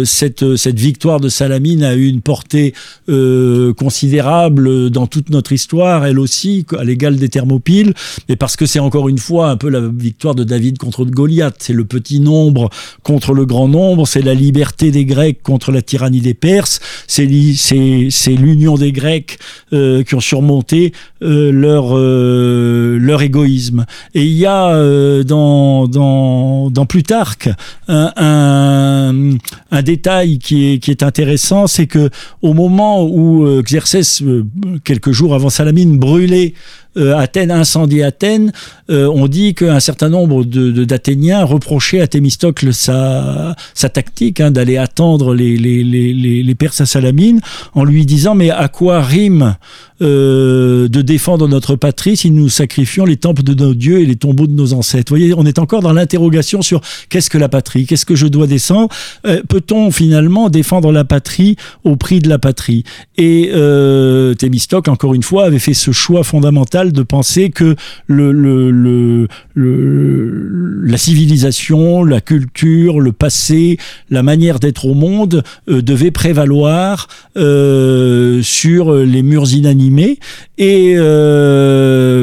[0.04, 2.74] cette, cette victoire de Salamine a eu une portée
[3.76, 7.94] considérable dans toute notre histoire, elle aussi à l'égard des Thermopyles,
[8.28, 11.56] mais parce que c'est encore une fois un peu la victoire de David contre Goliath.
[11.58, 12.70] C'est le petit nombre
[13.02, 17.26] contre le grand nombre, c'est la liberté des Grecs contre la tyrannie des Perses, c'est
[17.26, 19.38] l'union des Grecs
[19.72, 23.86] euh, qui ont surmonté euh, leur, euh, leur égoïsme.
[24.14, 24.70] Et il y a
[25.24, 27.48] dans, dans, dans Plutarque
[27.88, 29.38] un, un,
[29.70, 32.10] un, détail qui est, qui est intéressant, c'est que
[32.42, 34.22] au moment où Xerxès,
[34.84, 36.54] quelques jours avant Salamine, brûlait
[36.96, 38.52] euh, Athènes, incendie Athènes,
[38.90, 44.50] euh, on dit qu'un certain nombre d'Athéniens de, reprochaient à Thémistocle sa, sa tactique hein,
[44.50, 47.40] d'aller attendre les, les, les, les, Perses à Salamine
[47.74, 49.56] en lui disant mais à quoi rime
[50.02, 54.16] euh, de défendre notre patrie si nous sacrifions les temples de nos dieux et les
[54.16, 55.12] tombeaux de nos ancêtres.
[55.12, 58.26] Vous voyez, on est encore dans l'interrogation sur qu'est-ce que la patrie, qu'est-ce que je
[58.26, 58.88] dois descendre.
[59.26, 62.84] Euh, peut-on finalement défendre la patrie au prix de la patrie?
[63.18, 64.34] Et euh,
[64.86, 70.80] encore une fois, avait fait ce choix fondamental de penser que le, le, le, le
[70.82, 73.76] la civilisation, la culture, le passé,
[74.08, 79.89] la manière d'être au monde euh, devait prévaloir euh, sur les murs inanimés
[80.58, 81.69] et euh,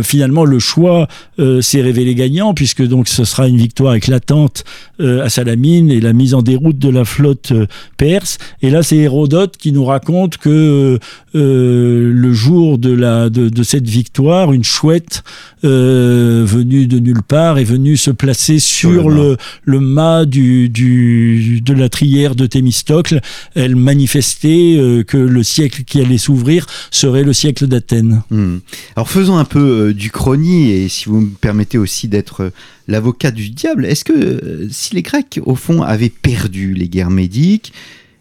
[0.08, 1.08] finalement, le choix
[1.40, 4.64] euh, s'est révélé gagnant, puisque donc ce sera une victoire éclatante
[5.00, 7.54] euh, à Salamine et la mise en déroute de la flotte
[7.98, 8.38] perse.
[8.62, 11.00] Et là, c'est Hérodote qui nous raconte que
[11.34, 15.24] le jour de, la, de, cette victoire, une chouette
[15.62, 21.74] venue de nulle part est venue se placer sur, le, le, mât du, du, de
[21.74, 23.22] la trière de Thémistocle.
[23.54, 28.24] Elle manifestait que le siècle qui allait s'ouvrir serait le siècle d'Athènes.
[28.32, 28.58] Hmm.
[28.96, 32.50] Alors faisons un peu euh, du chrony et si vous me permettez aussi d'être euh,
[32.88, 37.10] l'avocat du diable, est-ce que euh, si les Grecs au fond avaient perdu les guerres
[37.10, 37.74] médiques,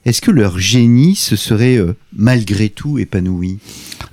[0.05, 1.81] est-ce que leur génie se serait
[2.17, 3.59] malgré tout épanoui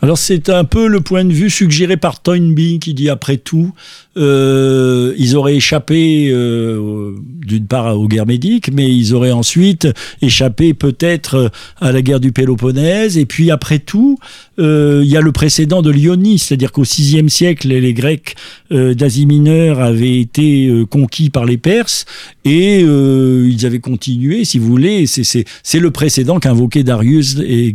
[0.03, 3.71] alors c'est un peu le point de vue suggéré par Toynbee qui dit après tout,
[4.17, 9.87] euh, ils auraient échappé euh, d'une part aux guerres médiques, mais ils auraient ensuite
[10.21, 13.17] échappé peut-être à la guerre du Péloponnèse.
[13.17, 14.17] Et puis après tout,
[14.59, 18.35] euh, il y a le précédent de Lyonie, c'est-à-dire qu'au VIe siècle, les Grecs
[18.71, 22.05] d'Asie mineure avaient été conquis par les Perses
[22.43, 25.05] et ils avaient continué, si vous voulez.
[25.05, 27.67] C'est le précédent qu'invoquaient Darius et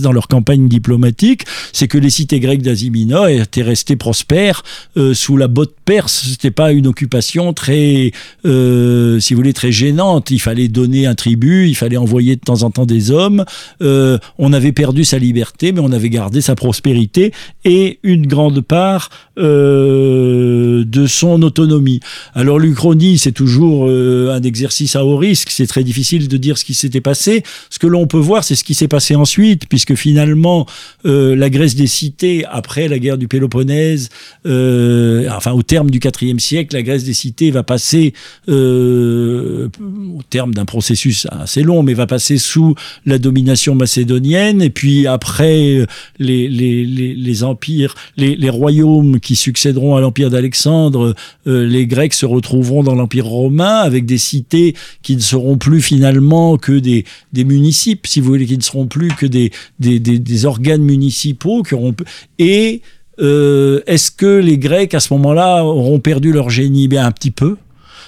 [0.00, 4.62] Dans leur campagne diplomatique c'est que les cités grecques d'Asie mineure étaient restées prospères
[4.96, 6.26] euh, sous la botte perse.
[6.30, 8.12] C'était pas une occupation très,
[8.44, 10.30] euh, si vous voulez, très gênante.
[10.30, 13.44] Il fallait donner un tribut, il fallait envoyer de temps en temps des hommes.
[13.82, 17.32] Euh, on avait perdu sa liberté, mais on avait gardé sa prospérité
[17.64, 22.00] et une grande part de son autonomie.
[22.34, 25.48] Alors l'Uchronie, c'est toujours un exercice à haut risque.
[25.50, 27.42] C'est très difficile de dire ce qui s'était passé.
[27.70, 30.66] Ce que l'on peut voir, c'est ce qui s'est passé ensuite, puisque finalement,
[31.04, 34.08] la Grèce des cités, après la guerre du Péloponnèse,
[34.46, 38.12] euh, enfin au terme du IVe siècle, la Grèce des cités va passer,
[38.48, 39.68] euh,
[40.16, 42.74] au terme d'un processus assez long, mais va passer sous
[43.06, 45.86] la domination macédonienne, et puis après
[46.18, 51.14] les, empires, les, royaumes qui succéderont à l'empire d'Alexandre,
[51.46, 55.80] euh, les Grecs se retrouveront dans l'empire romain avec des cités qui ne seront plus
[55.80, 59.39] finalement que des, des municipes, si vous voulez, qui ne seront plus que des,
[59.78, 61.94] des, des, des organes municipaux qui auront
[62.38, 62.82] et
[63.20, 66.88] euh, est-ce que les Grecs à ce moment-là auront perdu leur génie?
[66.88, 67.56] Bien un petit peu.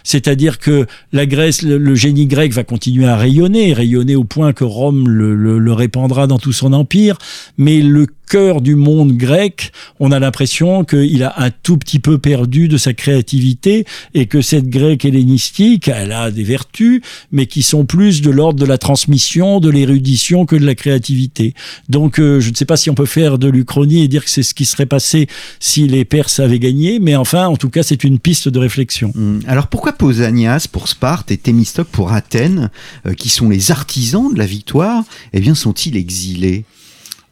[0.05, 4.65] C'est-à-dire que la Grèce, le, génie grec va continuer à rayonner, rayonner au point que
[4.65, 7.19] Rome le, le répandra dans tout son empire,
[7.57, 12.17] mais le cœur du monde grec, on a l'impression qu'il a un tout petit peu
[12.17, 17.61] perdu de sa créativité et que cette grecque hellénistique, elle a des vertus, mais qui
[17.61, 21.53] sont plus de l'ordre de la transmission, de l'érudition que de la créativité.
[21.91, 24.31] Donc euh, je ne sais pas si on peut faire de l'Uchronie et dire que
[24.31, 25.27] c'est ce qui serait passé
[25.61, 29.13] si les Perses avaient gagné, mais enfin, en tout cas, c'est une piste de réflexion.
[29.15, 29.41] Hum.
[29.47, 32.71] Alors pourquoi Pausanias pour Sparte et Thémistocle pour Athènes,
[33.07, 36.65] euh, qui sont les artisans de la victoire, eh bien sont-ils exilés?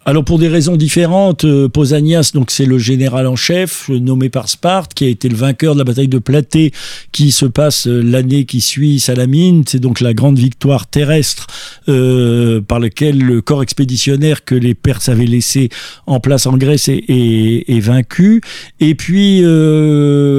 [0.07, 4.49] Alors pour des raisons différentes, euh, Pausanias, donc c'est le général en chef nommé par
[4.49, 6.73] Sparte, qui a été le vainqueur de la bataille de Platée,
[7.13, 9.63] qui se passe euh, l'année qui suit Salamine.
[9.69, 11.49] C'est donc la grande victoire terrestre
[11.91, 15.69] euh, par laquelle le corps expéditionnaire que les Perses avaient laissé
[16.07, 18.41] en place en Grèce est, est, vaincu.
[18.81, 19.45] Et puis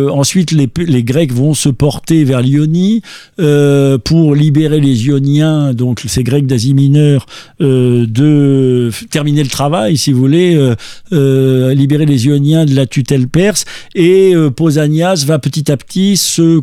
[0.10, 3.02] ensuite, les, les, Grecs vont se porter vers l'Ionie
[3.38, 7.26] pour libérer les Ioniens, donc ces Grecs d'Asie mineure,
[7.60, 10.76] de terminer le travail, si vous voulez, euh,
[11.14, 13.66] euh, libérer les Ioniens de la tutelle perse.
[13.94, 16.60] Et euh, Pausanias va petit à petit se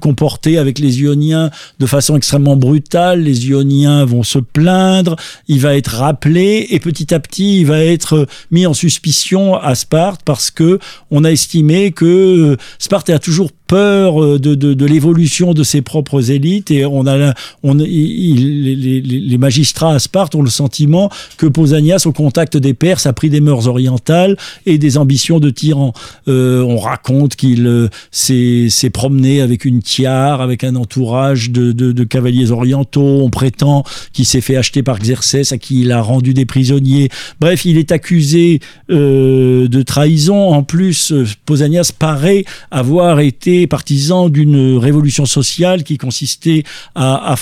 [0.00, 3.22] comporter avec les Ioniens de façon extrêmement brutale.
[3.22, 5.16] Les Ioniens vont se plaindre,
[5.48, 9.74] il va être rappelé et petit à petit il va être mis en suspicion à
[9.74, 10.78] Sparte parce que
[11.10, 16.30] on a estimé que Sparte a toujours peur euh, de, de, l'évolution de ses propres
[16.30, 22.04] élites et on a on, les, les, magistrats à Sparte ont le sentiment que Pausanias
[22.06, 25.92] au contact des Perses a pris des mœurs orientales et des ambitions de tyran.
[26.28, 32.04] Euh, on raconte qu'il euh, s'est promené avec une tiare, avec un entourage de, de,
[32.04, 33.22] cavaliers orientaux.
[33.22, 37.08] On prétend qu'il s'est fait acheter par Xerxès à qui il a rendu des prisonniers.
[37.40, 40.50] Bref, il est accusé de trahison.
[40.52, 41.12] En plus,
[41.46, 47.36] Pausanias paraît avoir été partisan d'une révolution sociale qui consistait à,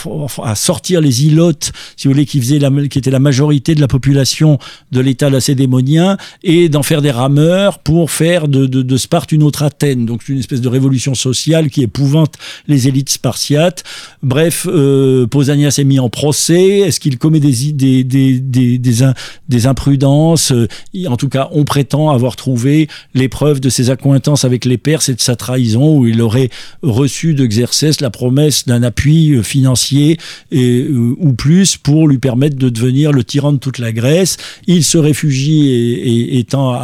[0.55, 4.59] sortir les ilotes, si vous voulez, qui, étaient la majorité de la population
[4.91, 10.07] de l'État lacédémonien, et d'en faire des rameurs pour faire de, Sparte une autre Athènes.
[10.07, 12.35] Donc une espèce de révolution sociale qui épouvante
[12.69, 13.83] les élites spartiates.
[14.23, 16.81] Bref, euh, Pausanias est mis en procès.
[16.81, 20.53] Est-ce qu'il commet des, des, imprudences?
[21.07, 25.09] En tout cas, on prétend avoir trouvé les preuves de ses accointances avec les Perses
[25.09, 26.51] et de sa trahison il aurait
[26.83, 30.19] reçu de Xerxès la promesse d'un appui euh, financier
[30.51, 34.37] et, euh, ou plus pour lui permettre de devenir le tyran de toute la Grèce.
[34.67, 36.79] Il se réfugie et, étant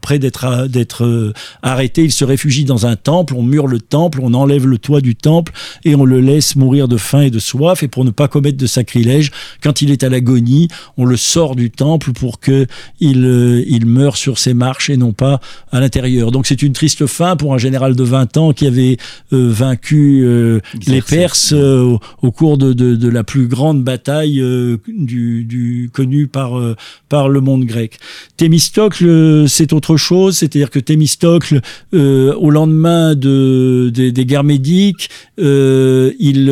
[0.00, 1.32] près d'être d'être euh,
[1.62, 3.34] arrêté, il se réfugie dans un temple.
[3.36, 5.52] On mure le temple, on enlève le toit du temple
[5.84, 7.82] et on le laisse mourir de faim et de soif.
[7.82, 9.30] Et pour ne pas commettre de sacrilège,
[9.62, 12.66] quand il est à l'agonie, on le sort du temple pour que
[13.00, 15.40] il, il meure sur ses marches et non pas
[15.72, 16.30] à l'intérieur.
[16.30, 18.96] Donc c'est une triste fin pour un général de 20 ans qui avait
[19.32, 24.42] euh, vaincu euh, les Perses euh, au, cours de, de, de, la plus grande bataille
[24.86, 26.60] du, du, connue par,
[27.08, 27.98] par le monde grec.
[28.36, 31.60] Thémistocle, c'est autre chose, c'est-à-dire que Thémistocle,
[31.92, 36.46] au lendemain de, des, des guerres médiques, il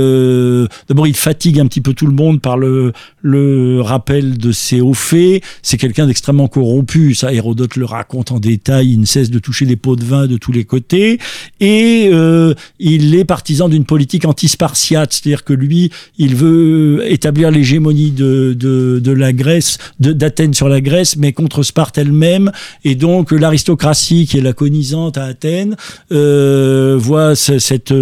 [0.88, 2.92] d'abord il fatigue un petit peu tout le monde par le,
[3.22, 5.42] le rappel de ses hauts faits.
[5.62, 9.66] C'est quelqu'un d'extrêmement corrompu, ça Hérodote le raconte en détail, il ne cesse de toucher
[9.66, 11.18] des pots de vin de tous les côtés.
[11.60, 17.50] Et et euh, il est partisan d'une politique anti-spartiate, c'est-à-dire que lui, il veut établir
[17.50, 22.50] l'hégémonie de, de, de, la Grèce, d'Athènes sur la Grèce, mais contre Sparte elle-même,
[22.84, 25.76] et donc l'aristocratie qui est laconisante à Athènes
[26.12, 27.94] euh, voit cette,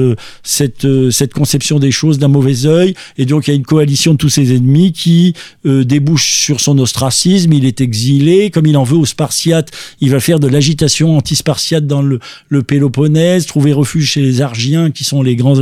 [0.43, 4.13] cette, cette conception des choses d'un mauvais œil, et donc il y a une coalition
[4.13, 5.35] de tous ses ennemis qui
[5.67, 9.71] euh, débouche sur son ostracisme, il est exilé, comme il en veut aux Spartiates,
[10.01, 12.19] il va faire de l'agitation anti-spartiate dans le,
[12.49, 15.55] le Péloponnèse, trouver refuge chez les Argiens, qui sont les grands,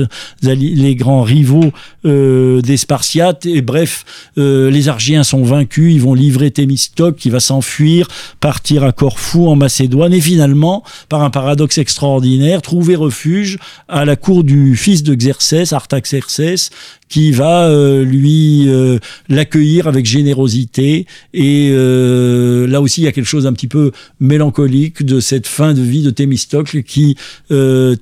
[0.43, 1.73] les grands rivaux
[2.05, 3.47] euh, des Spartiates.
[3.47, 4.05] Et bref,
[4.37, 8.09] euh, les Argiens sont vaincus, ils vont livrer Thémistocle, qui va s'enfuir,
[8.41, 13.59] partir à Corfou, en Macédoine, et finalement, par un paradoxe extraordinaire, trouver refuge
[13.89, 16.71] à la cour du fils de Xerxès, Artaxerxès,
[17.09, 18.69] qui va euh, lui
[19.29, 21.07] l'accueillir avec générosité.
[21.35, 25.75] Et là aussi, il y a quelque chose un petit peu mélancolique de cette fin
[25.75, 27.17] de vie de Thémistocle qui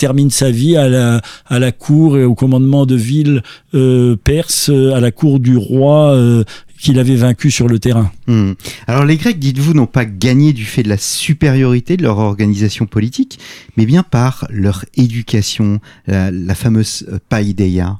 [0.00, 3.42] termine sa vie à la, à la cour et au commandement de ville
[4.24, 6.16] perse, à la cour du roi
[6.80, 8.10] qu'il avait vaincu sur le terrain.
[8.26, 8.52] Hmm.
[8.86, 12.86] Alors les Grecs, dites-vous, n'ont pas gagné du fait de la supériorité de leur organisation
[12.86, 13.38] politique,
[13.76, 17.98] mais bien par leur éducation, la, la fameuse païdéia.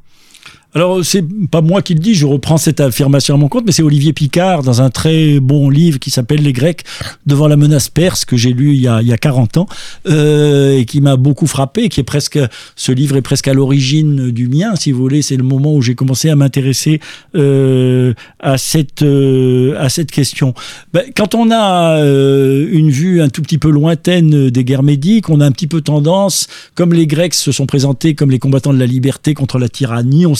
[0.72, 3.72] Alors, c'est pas moi qui le dis, je reprends cette affirmation à mon compte, mais
[3.72, 6.84] c'est Olivier Picard dans un très bon livre qui s'appelle Les Grecs
[7.26, 9.66] devant la menace perse que j'ai lu il y a, il y a 40 ans
[10.08, 12.38] euh, et qui m'a beaucoup frappé, qui est presque,
[12.76, 15.22] ce livre est presque à l'origine du mien, si vous voulez.
[15.22, 17.00] C'est le moment où j'ai commencé à m'intéresser
[17.34, 20.54] euh, à cette euh, à cette question.
[20.92, 25.30] Ben, quand on a euh, une vue un tout petit peu lointaine des guerres médiques,
[25.30, 26.46] on a un petit peu tendance,
[26.76, 30.26] comme les Grecs se sont présentés comme les combattants de la liberté contre la tyrannie,
[30.26, 30.36] on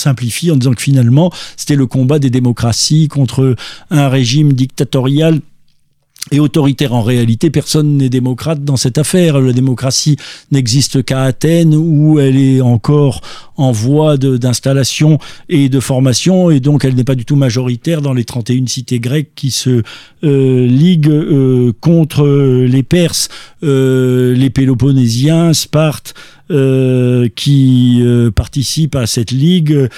[0.51, 3.55] en disant que finalement, c'était le combat des démocraties contre
[3.91, 5.41] un régime dictatorial
[6.33, 6.95] et autoritaire.
[6.95, 9.41] En réalité, personne n'est démocrate dans cette affaire.
[9.41, 10.17] La démocratie
[10.53, 13.21] n'existe qu'à Athènes où elle est encore
[13.57, 15.19] en voie d'installation
[15.49, 19.01] et de formation et donc elle n'est pas du tout majoritaire dans les 31 cités
[19.01, 19.83] grecques qui se
[20.25, 23.29] euh, liguent euh, contre les Perses,
[23.63, 26.15] euh, les Péloponnésiens, Sparte,
[27.37, 28.03] qui
[28.35, 29.89] participent à cette ligue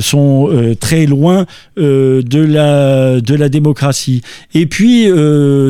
[0.00, 0.50] sont
[0.80, 1.46] très loin
[1.76, 4.22] de la de la démocratie.
[4.54, 5.06] Et puis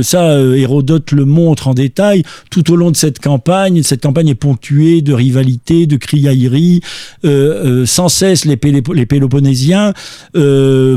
[0.02, 3.82] ça, Hérodote le montre en détail tout au long de cette campagne.
[3.82, 6.80] Cette campagne est ponctuée de rivalités, de criailleries.
[7.84, 8.58] sans cesse, les,
[8.94, 9.92] les Péloponnésiens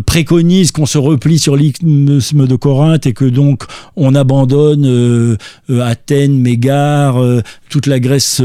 [0.06, 3.64] préconisent qu'on se replie sur l'isthme de Corinthe et que donc
[3.96, 5.38] on abandonne euh,
[5.70, 8.42] euh, Athènes, Mégare, euh, toute la Grèce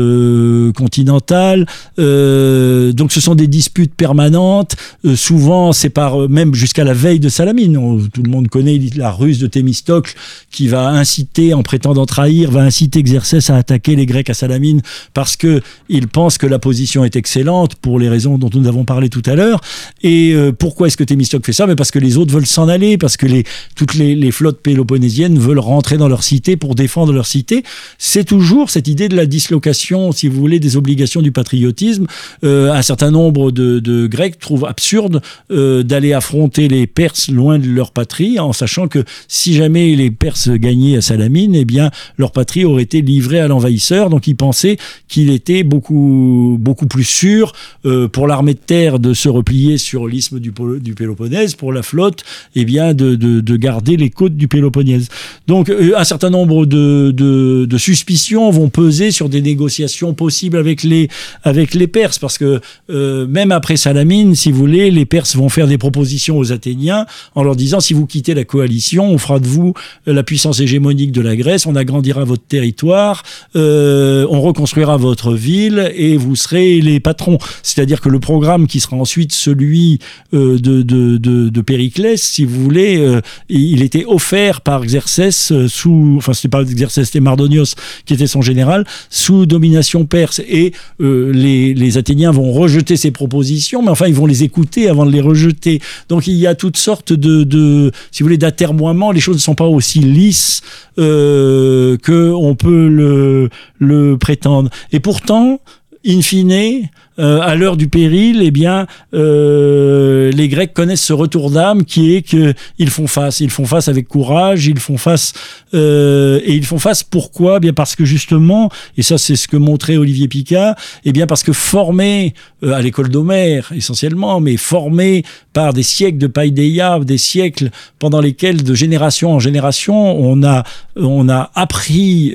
[0.80, 1.66] continentale.
[1.98, 4.76] donc ce sont des disputes permanentes.
[5.14, 7.74] souvent, c'est par même jusqu'à la veille de Salamine.
[8.12, 10.14] tout le monde connaît la ruse de Thémistocle
[10.50, 14.80] qui va inciter, en prétendant trahir, va inciter Xerxès à attaquer les Grecs à Salamine
[15.14, 18.84] parce que il pense que la position est excellente pour les raisons dont nous avons
[18.84, 19.60] parlé tout à l'heure.
[20.02, 21.66] Et pourquoi est-ce que Thémistocle fait ça?
[21.66, 23.26] Mais parce que les autres veulent s'en aller, parce que
[23.74, 27.62] toutes les, les flottes péloponnésiennes veulent rentrer dans leur cité pour défendre leur cité.
[27.98, 32.06] C'est toujours cette idée de la dislocation, si vous voulez, des obligations du patriotisme.
[32.44, 37.68] Euh, un certain nombre de, Grecs trouvent absurde euh, d'aller affronter les Perses loin de
[37.68, 42.32] leur patrie, en sachant que si jamais les Perses gagnaient à Salamine, eh bien leur
[42.32, 44.10] patrie aurait été livrée à l'envahisseur.
[44.10, 44.76] Donc ils pensaient
[45.08, 47.52] qu'il était beaucoup beaucoup plus sûr
[47.84, 50.52] euh, pour l'armée de terre de se replier sur l'isthme du,
[50.94, 55.08] Péloponnèse, pour la flotte, eh bien de, de, de garder les côtes du Péloponnèse.
[55.46, 60.82] Donc un certain nombre de, de, de, suspicions vont peser sur des négociations possibles avec
[60.82, 61.08] les,
[61.42, 65.48] avec les Perses, parce que euh, même après Salamine, si vous voulez, les Perses vont
[65.48, 69.40] faire des propositions aux Athéniens en leur disant si vous quittez la coalition, on fera
[69.40, 69.74] de vous
[70.06, 73.22] euh, la puissance hégémonique de la Grèce, on agrandira votre territoire,
[73.56, 77.38] euh, on reconstruira votre ville et vous serez les patrons.
[77.62, 79.98] C'est-à-dire que le programme qui sera ensuite celui
[80.32, 86.48] de, de, de, Périclès, si vous voulez, il était offert par Xerxès sous, enfin c'était
[86.48, 90.39] pas Xerxès, c'était Mardonios qui était son général, sous domination perse.
[90.48, 95.04] Et euh, les, Athéniens vont rejeter ces propositions, mais enfin ils vont les écouter avant
[95.04, 95.80] de les rejeter.
[96.08, 99.10] Donc il y a toutes sortes de, si vous voulez, d'atermoiements.
[99.10, 100.62] Les choses ne sont pas aussi lisses
[100.98, 104.70] euh, que peut le prétendre.
[104.92, 105.60] Et pourtant,
[106.06, 106.88] in fine,
[107.20, 112.14] euh, à l'heure du péril, eh bien, euh, les Grecs connaissent ce retour d'âme qui
[112.14, 113.40] est qu'ils font face.
[113.40, 115.34] Ils font face avec courage, ils font face
[115.74, 117.02] euh, et ils font face.
[117.02, 117.56] Pourquoi?
[117.58, 121.26] Eh Bien parce que justement, et ça c'est ce que montrait Olivier Picard, eh bien
[121.26, 127.18] parce que formés à l'école d'Homère essentiellement, mais formés par des siècles de païdéia, des
[127.18, 130.64] siècles pendant lesquels de génération en génération on a
[130.96, 132.34] on a appris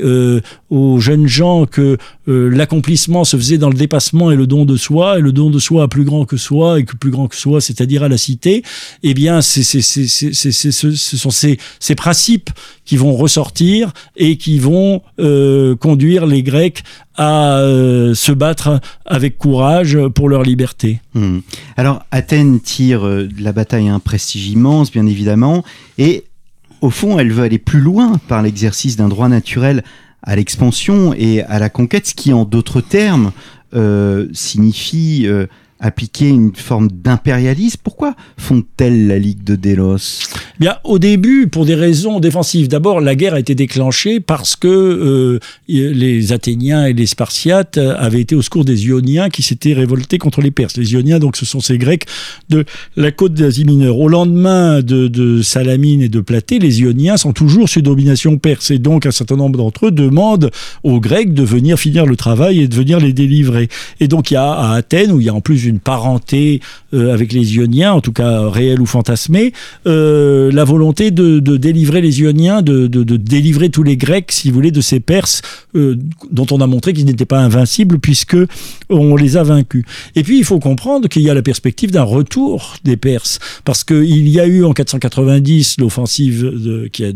[0.69, 5.19] aux jeunes gens que l'accomplissement se faisait dans le dépassement et le don de soi,
[5.19, 7.35] et le don de soi à plus grand que soi, et que plus grand que
[7.35, 8.63] soi, c'est-à-dire à la cité,
[9.03, 12.49] eh bien, c'est, ce sont ces, ces principes
[12.85, 16.83] qui vont ressortir et qui vont euh, conduire les Grecs
[17.17, 21.01] à euh, se battre avec courage pour leur liberté.
[21.13, 21.39] Hmm.
[21.77, 25.63] Alors, Athènes tire euh, de la bataille un prestige immense, bien évidemment,
[25.97, 26.25] et
[26.81, 29.83] au fond, elle veut aller plus loin par l'exercice d'un droit naturel
[30.25, 33.31] à l'expansion et à la conquête, ce qui, en d'autres termes,
[33.73, 35.47] euh, signifie euh,
[35.85, 37.79] appliquer une forme d'impérialisme.
[37.83, 40.23] Pourquoi font-elles la Ligue de Délos
[40.59, 42.67] Bien, au début, pour des raisons défensives.
[42.67, 48.21] D'abord, la guerre a été déclenchée parce que euh, les Athéniens et les Spartiates avaient
[48.21, 50.77] été au secours des Ioniens qui s'étaient révoltés contre les Perses.
[50.77, 52.05] Les Ioniens, donc, ce sont ces Grecs
[52.49, 52.65] de
[52.95, 53.99] la côte d'Asie mineure.
[53.99, 58.71] Au lendemain de, de, Salamine et de Platée, les Ioniens sont toujours sous domination perse.
[58.71, 60.51] Et donc, un certain nombre d'entre eux demandent
[60.83, 63.69] aux Grecs de venir finir le travail et de venir les délivrer.
[63.99, 66.61] Et donc, il y a à Athènes, où il y a en plus une parenté
[66.93, 69.53] euh, avec les Ioniens, en tout cas réelle ou fantasmée,
[69.87, 74.71] euh, la volonté de, délivrer les Ioniens, de, délivrer tous les Grecs, si vous voulez,
[74.71, 75.41] de ces Perses
[75.75, 75.97] euh,
[76.31, 78.37] dont on a montré qu'ils n'étaient pas invincibles puisque
[78.89, 79.83] on les a vaincus.
[80.15, 83.83] Et puis il faut comprendre qu'il y a la perspective d'un retour des Perses, parce
[83.83, 87.11] qu'il y a eu en 490 l'offensive qui, a,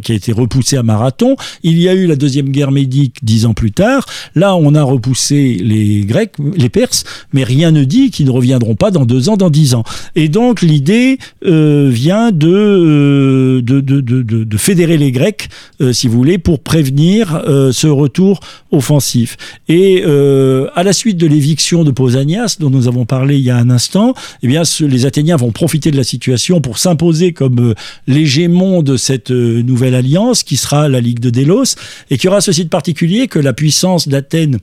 [0.00, 3.46] qui a été repoussée à Marathon, il y a eu la deuxième guerre médique dix
[3.46, 7.93] ans plus tard, là on a repoussé les Grecs, les Perses, mais rien ne dit
[8.10, 9.84] qui ne reviendront pas dans deux ans, dans dix ans.
[10.16, 15.48] Et donc l'idée euh, vient euh, de, de, de, de, fédérer les Grecs,
[15.80, 17.42] euh, si vous voulez, pour prévenir
[17.72, 18.40] ce retour
[18.70, 19.36] offensif.
[19.68, 23.56] Et à la suite de l'éviction de Pausanias, dont nous avons parlé il y a
[23.56, 27.74] un instant, eh bien, les Athéniens vont profiter de la situation pour s'imposer comme
[28.06, 31.76] l'hégémon de cette nouvelle alliance qui sera la Ligue de Délos
[32.10, 34.58] et qui aura ceci de particulier que la puissance d'Athènes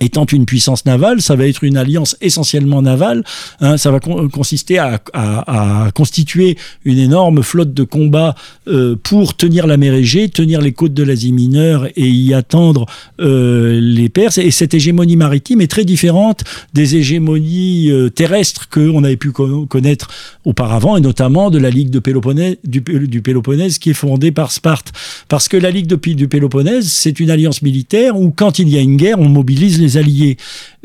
[0.00, 3.24] étant une puissance navale, ça va être une alliance essentiellement navale.
[3.60, 8.34] Hein, ça va consister à, constituer une énorme flotte de combat
[8.68, 12.86] euh, pour tenir la mer Égée, tenir les côtes de l'Asie mineure et y attendre
[13.20, 14.38] euh, les Perses.
[14.38, 16.44] Et cette hégémonie maritime est très différente
[16.74, 20.08] des hégémonies euh, terrestres qu'on avait pu connaître
[20.44, 24.52] auparavant, et notamment de la Ligue de Péloponnèse, du, du, Péloponnèse qui est fondée par
[24.52, 24.92] Sparte.
[25.28, 28.76] Parce que la Ligue de, du Péloponnèse, c'est une alliance militaire où quand il y
[28.76, 30.36] a une guerre, on mobilise les alliés.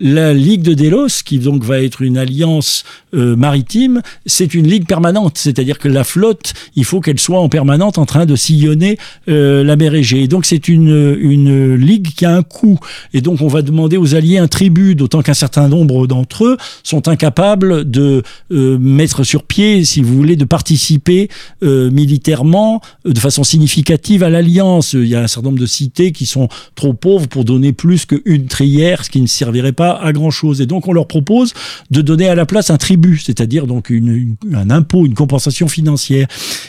[0.04, 2.84] La Ligue de Délos, qui donc va être une alliance
[3.14, 7.50] euh, maritime, c'est une ligue permanente, c'est-à-dire que la flotte, il faut qu'elle soit en
[7.50, 8.98] permanente en train de sillonner
[9.30, 10.24] euh, la mer Égée.
[10.24, 12.80] Et donc c'est une, une ligue qui a un coût.
[13.14, 16.58] Et donc on va demander aux alliés un tribut, d'autant qu'un certain nombre d'entre eux
[16.82, 21.30] sont incapables de euh, mettre sur pied, si vous voulez, de participer
[21.62, 24.94] militairement de façon significative à l'alliance.
[24.94, 28.06] Il y a un certain nombre de cités qui sont trop pauvres pour donner plus
[28.06, 30.62] qu'une trière ce qui ne servirait pas à grand chose.
[30.62, 31.54] Et donc on leur propose
[31.90, 36.28] de donner à la place un tribut, c'est-à-dire donc un impôt, une compensation financière.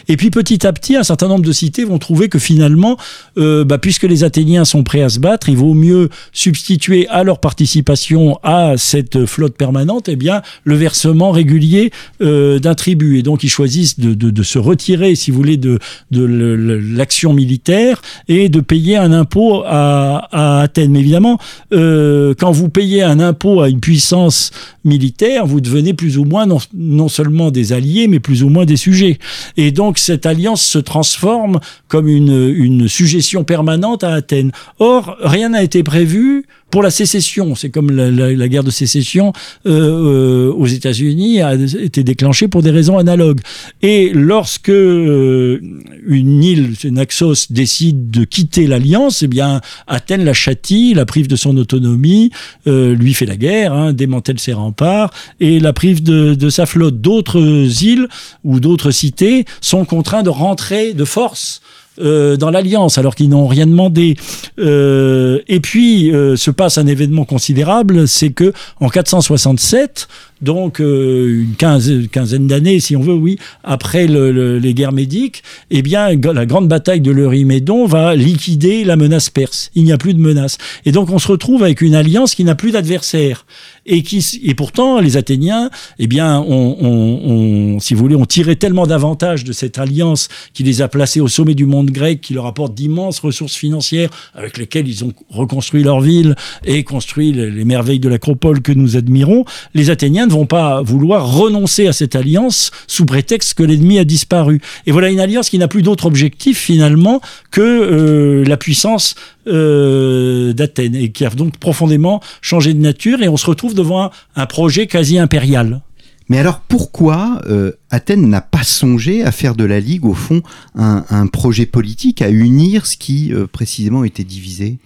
[0.08, 2.96] Et puis petit à petit, un certain nombre de cités vont trouver que finalement,
[3.38, 7.24] euh, bah, puisque les Athéniens sont prêts à se battre, il vaut mieux substituer à
[7.24, 13.18] leur participation à cette flotte permanente, eh bien le versement régulier euh, d'un tribut.
[13.18, 15.78] Et donc ils choisissent de, se retirer, si vous voulez, de,
[16.10, 20.92] l'action militaire et de payer un impôt à, Athènes.
[20.92, 21.38] Mais évidemment,
[21.72, 24.50] euh, quand vous payez un impôt à une puissance
[24.84, 28.76] militaire, vous devenez plus ou moins non, seulement des alliés, mais plus ou moins des
[28.76, 29.18] sujets.
[29.56, 34.52] Et donc cette alliance se transforme comme une, une suggestion permanente à Athènes.
[34.78, 37.54] Or, rien n'a été prévu pour la sécession.
[37.54, 39.34] C'est comme la, guerre de sécession
[39.66, 43.40] euh, euh, aux États-Unis a été déclenchée pour des raisons analogues.
[43.82, 45.60] Et lorsque euh,
[46.06, 51.36] une île, Naxos, décide de quitter l'alliance, eh bien Athènes la châtie, la prive de
[51.36, 52.30] son autonomie,
[52.66, 55.10] lui fait la guerre, hein, démantèle ses remparts
[55.40, 57.02] et la prive de, de sa flotte.
[57.02, 58.08] D'autres îles
[58.44, 61.60] ou d'autres cités sont contraints de rentrer de force
[62.00, 64.16] euh, dans l'alliance alors qu'ils n'ont rien demandé.
[64.58, 70.08] Euh, et puis euh, se passe un événement considérable, c'est que en 467,
[70.42, 76.10] donc euh, une quinzaine, d'années, si on veut, oui, après les guerres médiques, eh bien,
[76.14, 79.70] la grande bataille de l'Eurymédon va liquider la menace perse.
[79.74, 80.58] Il n'y a plus de menace.
[80.84, 83.46] Et donc, on se retrouve avec une alliance qui n'a plus d'adversaire.
[83.86, 88.86] Et, qui, et pourtant, les Athéniens, eh bien, on, si vous voulez, ont tiré tellement
[88.86, 92.46] d'avantages de cette alliance qui les a placés au sommet du monde grec, qui leur
[92.46, 96.34] apporte d'immenses ressources financières avec lesquelles ils ont reconstruit leur ville
[96.64, 99.44] et construit les merveilles de l'acropole que nous admirons.
[99.74, 104.60] Les Athéniens vont pas vouloir renoncer à cette alliance sous prétexte que l'ennemi a disparu.
[104.86, 107.20] Et voilà une alliance qui n'a plus d'autre objectif finalement
[107.50, 109.14] que euh, la puissance
[109.46, 114.10] euh, d'Athènes et qui a donc profondément changé de nature et on se retrouve devant
[114.36, 115.82] un projet quasi impérial.
[116.28, 120.42] Mais alors pourquoi euh, Athènes n'a pas songé à faire de la Ligue, au fond,
[120.74, 124.78] un, projet politique, à unir ce qui euh, précisément était divisé?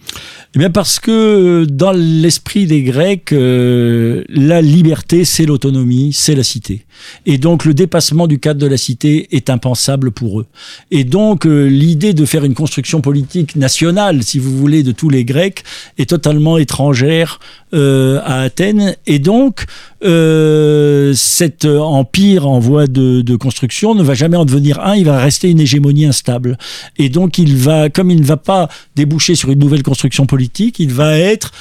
[0.53, 6.43] Eh bien parce que euh, dans l'esprit des Grecs, la liberté, c'est l'autonomie, c'est la
[6.43, 6.85] cité.
[7.25, 10.45] Et donc le dépassement du cadre de la cité est impensable pour eux.
[10.91, 15.23] Et donc l'idée de faire une construction politique nationale, si vous voulez, de tous les
[15.23, 15.63] Grecs,
[15.97, 17.39] est totalement étrangère
[17.71, 18.95] à Athènes.
[19.05, 19.65] Et donc
[20.03, 25.05] euh, cet empire en voie de, de, construction ne va jamais en devenir un, il
[25.05, 26.57] va rester une hégémonie instable.
[26.97, 30.79] Et donc il va, comme il ne va pas déboucher sur une nouvelle construction politique,
[30.79, 31.51] il va être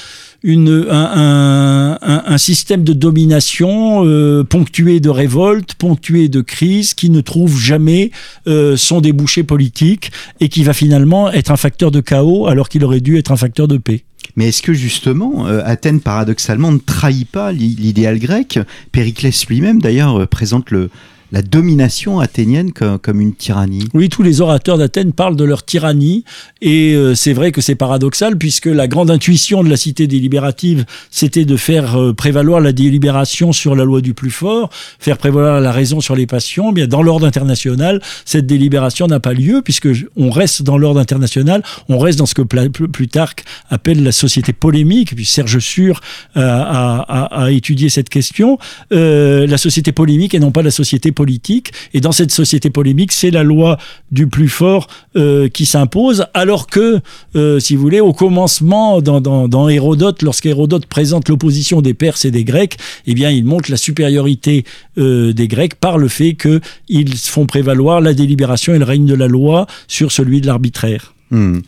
[0.43, 7.59] une, un, système de domination euh, ponctué de révoltes, ponctué de crises, qui ne trouve
[7.59, 8.11] jamais
[8.47, 12.84] euh, son débouché politique et qui va finalement être un facteur de chaos alors qu'il
[12.84, 14.05] aurait dû être un facteur de paix.
[14.37, 18.59] Mais est-ce que justement, euh, Athènes paradoxalement ne trahit pas l'idéal grec?
[18.93, 20.91] Périclès lui-même d'ailleurs présente le,
[21.33, 23.89] la domination athénienne comme, une tyrannie.
[23.95, 26.24] Oui, tous les orateurs d'Athènes parlent de leur tyrannie,
[26.62, 30.85] et euh, c'est vrai que c'est paradoxal, puisque la grande intuition de la cité délibérative,
[31.11, 35.61] c'était de faire euh, prévaloir la délibération sur la loi du plus fort, faire prévaloir
[35.61, 36.72] la raison sur les passions.
[36.72, 41.62] Bien, dans l'ordre international, cette délibération n'a pas lieu, puisque on reste dans l'ordre international,
[41.89, 46.01] on reste dans ce que Plutarque appelle la société polémique, puis Serge Sûr
[46.35, 48.59] a, étudié cette question,
[48.93, 51.73] euh, la société polémique et non pas la société politique.
[51.95, 53.79] Et dans cette société polémique, c'est la loi
[54.12, 54.87] du plus fort
[55.17, 57.01] euh, qui s'impose, alors que,
[57.35, 62.31] euh, si vous voulez, au commencement, dans, dans, Hérodote, lorsqu'Hérodote présente l'opposition des Perses et
[62.31, 62.77] des Grecs,
[63.09, 64.64] eh bien, il montre la supériorité
[64.99, 69.14] euh, des Grecs par le fait qu'ils font prévaloir la délibération et le règne de
[69.14, 71.14] la loi sur celui de l'arbitraire.
[71.31, 71.61] Hmm.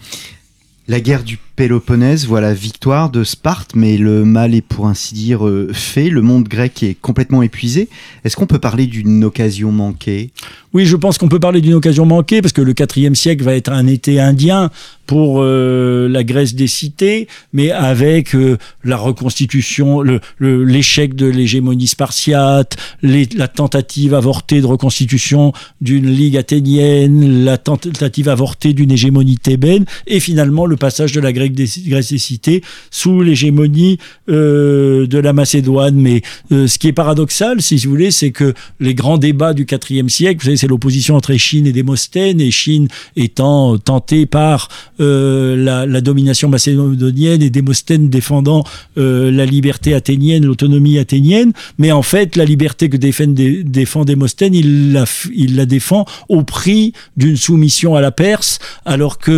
[0.90, 5.12] La guerre du Péloponnèse voit la victoire de Sparte, mais le mal est pour ainsi
[5.12, 6.08] dire euh, fait.
[6.08, 7.90] Le monde grec est complètement épuisé.
[8.24, 10.30] Est-ce qu'on peut parler d'une occasion manquée?
[10.72, 13.54] Oui, je pense qu'on peut parler d'une occasion manquée parce que le IVe siècle va
[13.54, 14.70] être un été indien
[15.06, 20.02] pour euh, la Grèce des cités, mais avec euh, la reconstitution,
[20.38, 28.74] l'échec de l'hégémonie spartiate, la tentative avortée de reconstitution d'une ligue athénienne, la tentative avortée
[28.74, 33.98] d'une hégémonie thébaine, et finalement le passage de la Grèce des, cités sous l'hégémonie
[34.28, 35.96] euh, de la Macédoine.
[35.96, 40.08] Mais ce qui est paradoxal, si vous voulez, c'est que les grands débats du IVe
[40.08, 44.68] siècle, vous savez, c'est l'opposition entre Chine et Démosthène, et Chine étant tentée par
[45.00, 48.64] euh, la, domination macédonienne et Démosthène défendant
[48.96, 51.52] euh, la liberté athénienne, l'autonomie athénienne.
[51.78, 55.04] Mais en fait, la liberté que défend, Démosthène, il la,
[55.34, 59.32] la défend au prix d'une soumission à la Perse, alors que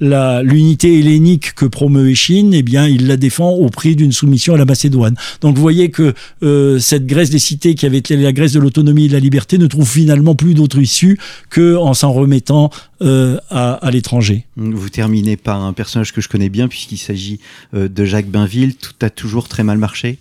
[0.00, 4.54] la, l'unité hellénique que promeut Chine, eh bien, il la défend au prix d'une soumission
[4.54, 5.14] à la Macédoine.
[5.40, 8.60] Donc vous voyez que euh, cette Grèce des cités qui avait été la Grèce de
[8.60, 11.18] l'autonomie et de la liberté ne trouve finalement plus d'autre issue
[11.50, 16.68] qu'en s'en remettant à, à l'étranger vous terminez par un personnage que je connais bien
[16.68, 17.40] puisqu'il s'agit
[17.74, 18.74] euh, de Jacques Bainville.
[18.74, 20.18] Tout a toujours très mal marché.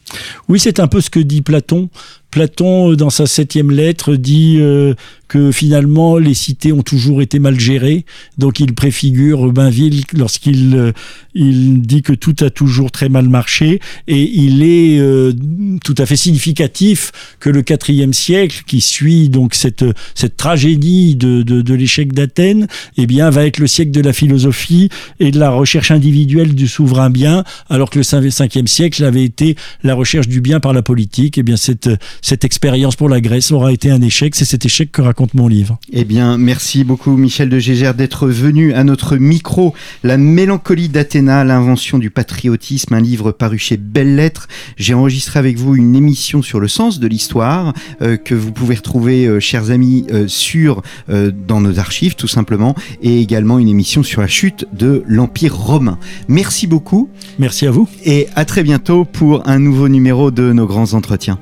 [0.47, 1.89] Oui, c'est un peu ce que dit Platon.
[2.37, 4.93] Platon, euh, dans sa septième lettre, dit euh,
[5.27, 8.05] que finalement les cités ont toujours été mal gérées.
[8.37, 10.91] Donc il préfigure Bainville lorsqu'il euh,
[11.33, 13.79] il dit que tout a toujours très mal marché.
[14.07, 15.01] Et il est
[15.83, 19.85] tout à fait significatif que le quatrième siècle, qui suit donc cette,
[20.15, 22.67] cette tragédie de, de, l'échec d'Athènes,
[22.97, 26.67] eh bien, va être le siècle de la philosophie et de la recherche individuelle du
[26.67, 30.81] souverain bien, alors que le cinquième siècle avait été la recherche du bien par la
[30.81, 31.37] politique.
[31.37, 31.89] Eh bien, cette
[32.27, 34.35] cette expérience pour la Grèce aura été un échec.
[34.35, 35.79] C'est cet échec que raconte mon livre.
[35.93, 39.73] Eh bien, merci beaucoup Michel de Gégère d'être venu à notre micro.
[40.03, 44.49] La mélancolie d'Athéna, l'invention du patriotisme, un livre paru chez Belles Lettres.
[44.75, 48.75] J'ai enregistré avec vous une émission sur le sens de l'histoire euh, que vous pouvez
[48.75, 54.03] retrouver, euh, chers amis, euh, sur dans nos archives tout simplement, et également une émission
[54.03, 55.97] sur la chute de l'Empire romain.
[56.27, 57.09] Merci beaucoup.
[57.39, 57.87] Merci à vous.
[58.03, 61.39] Et à très bientôt pour un nouveau numéro de nos grands entretiens.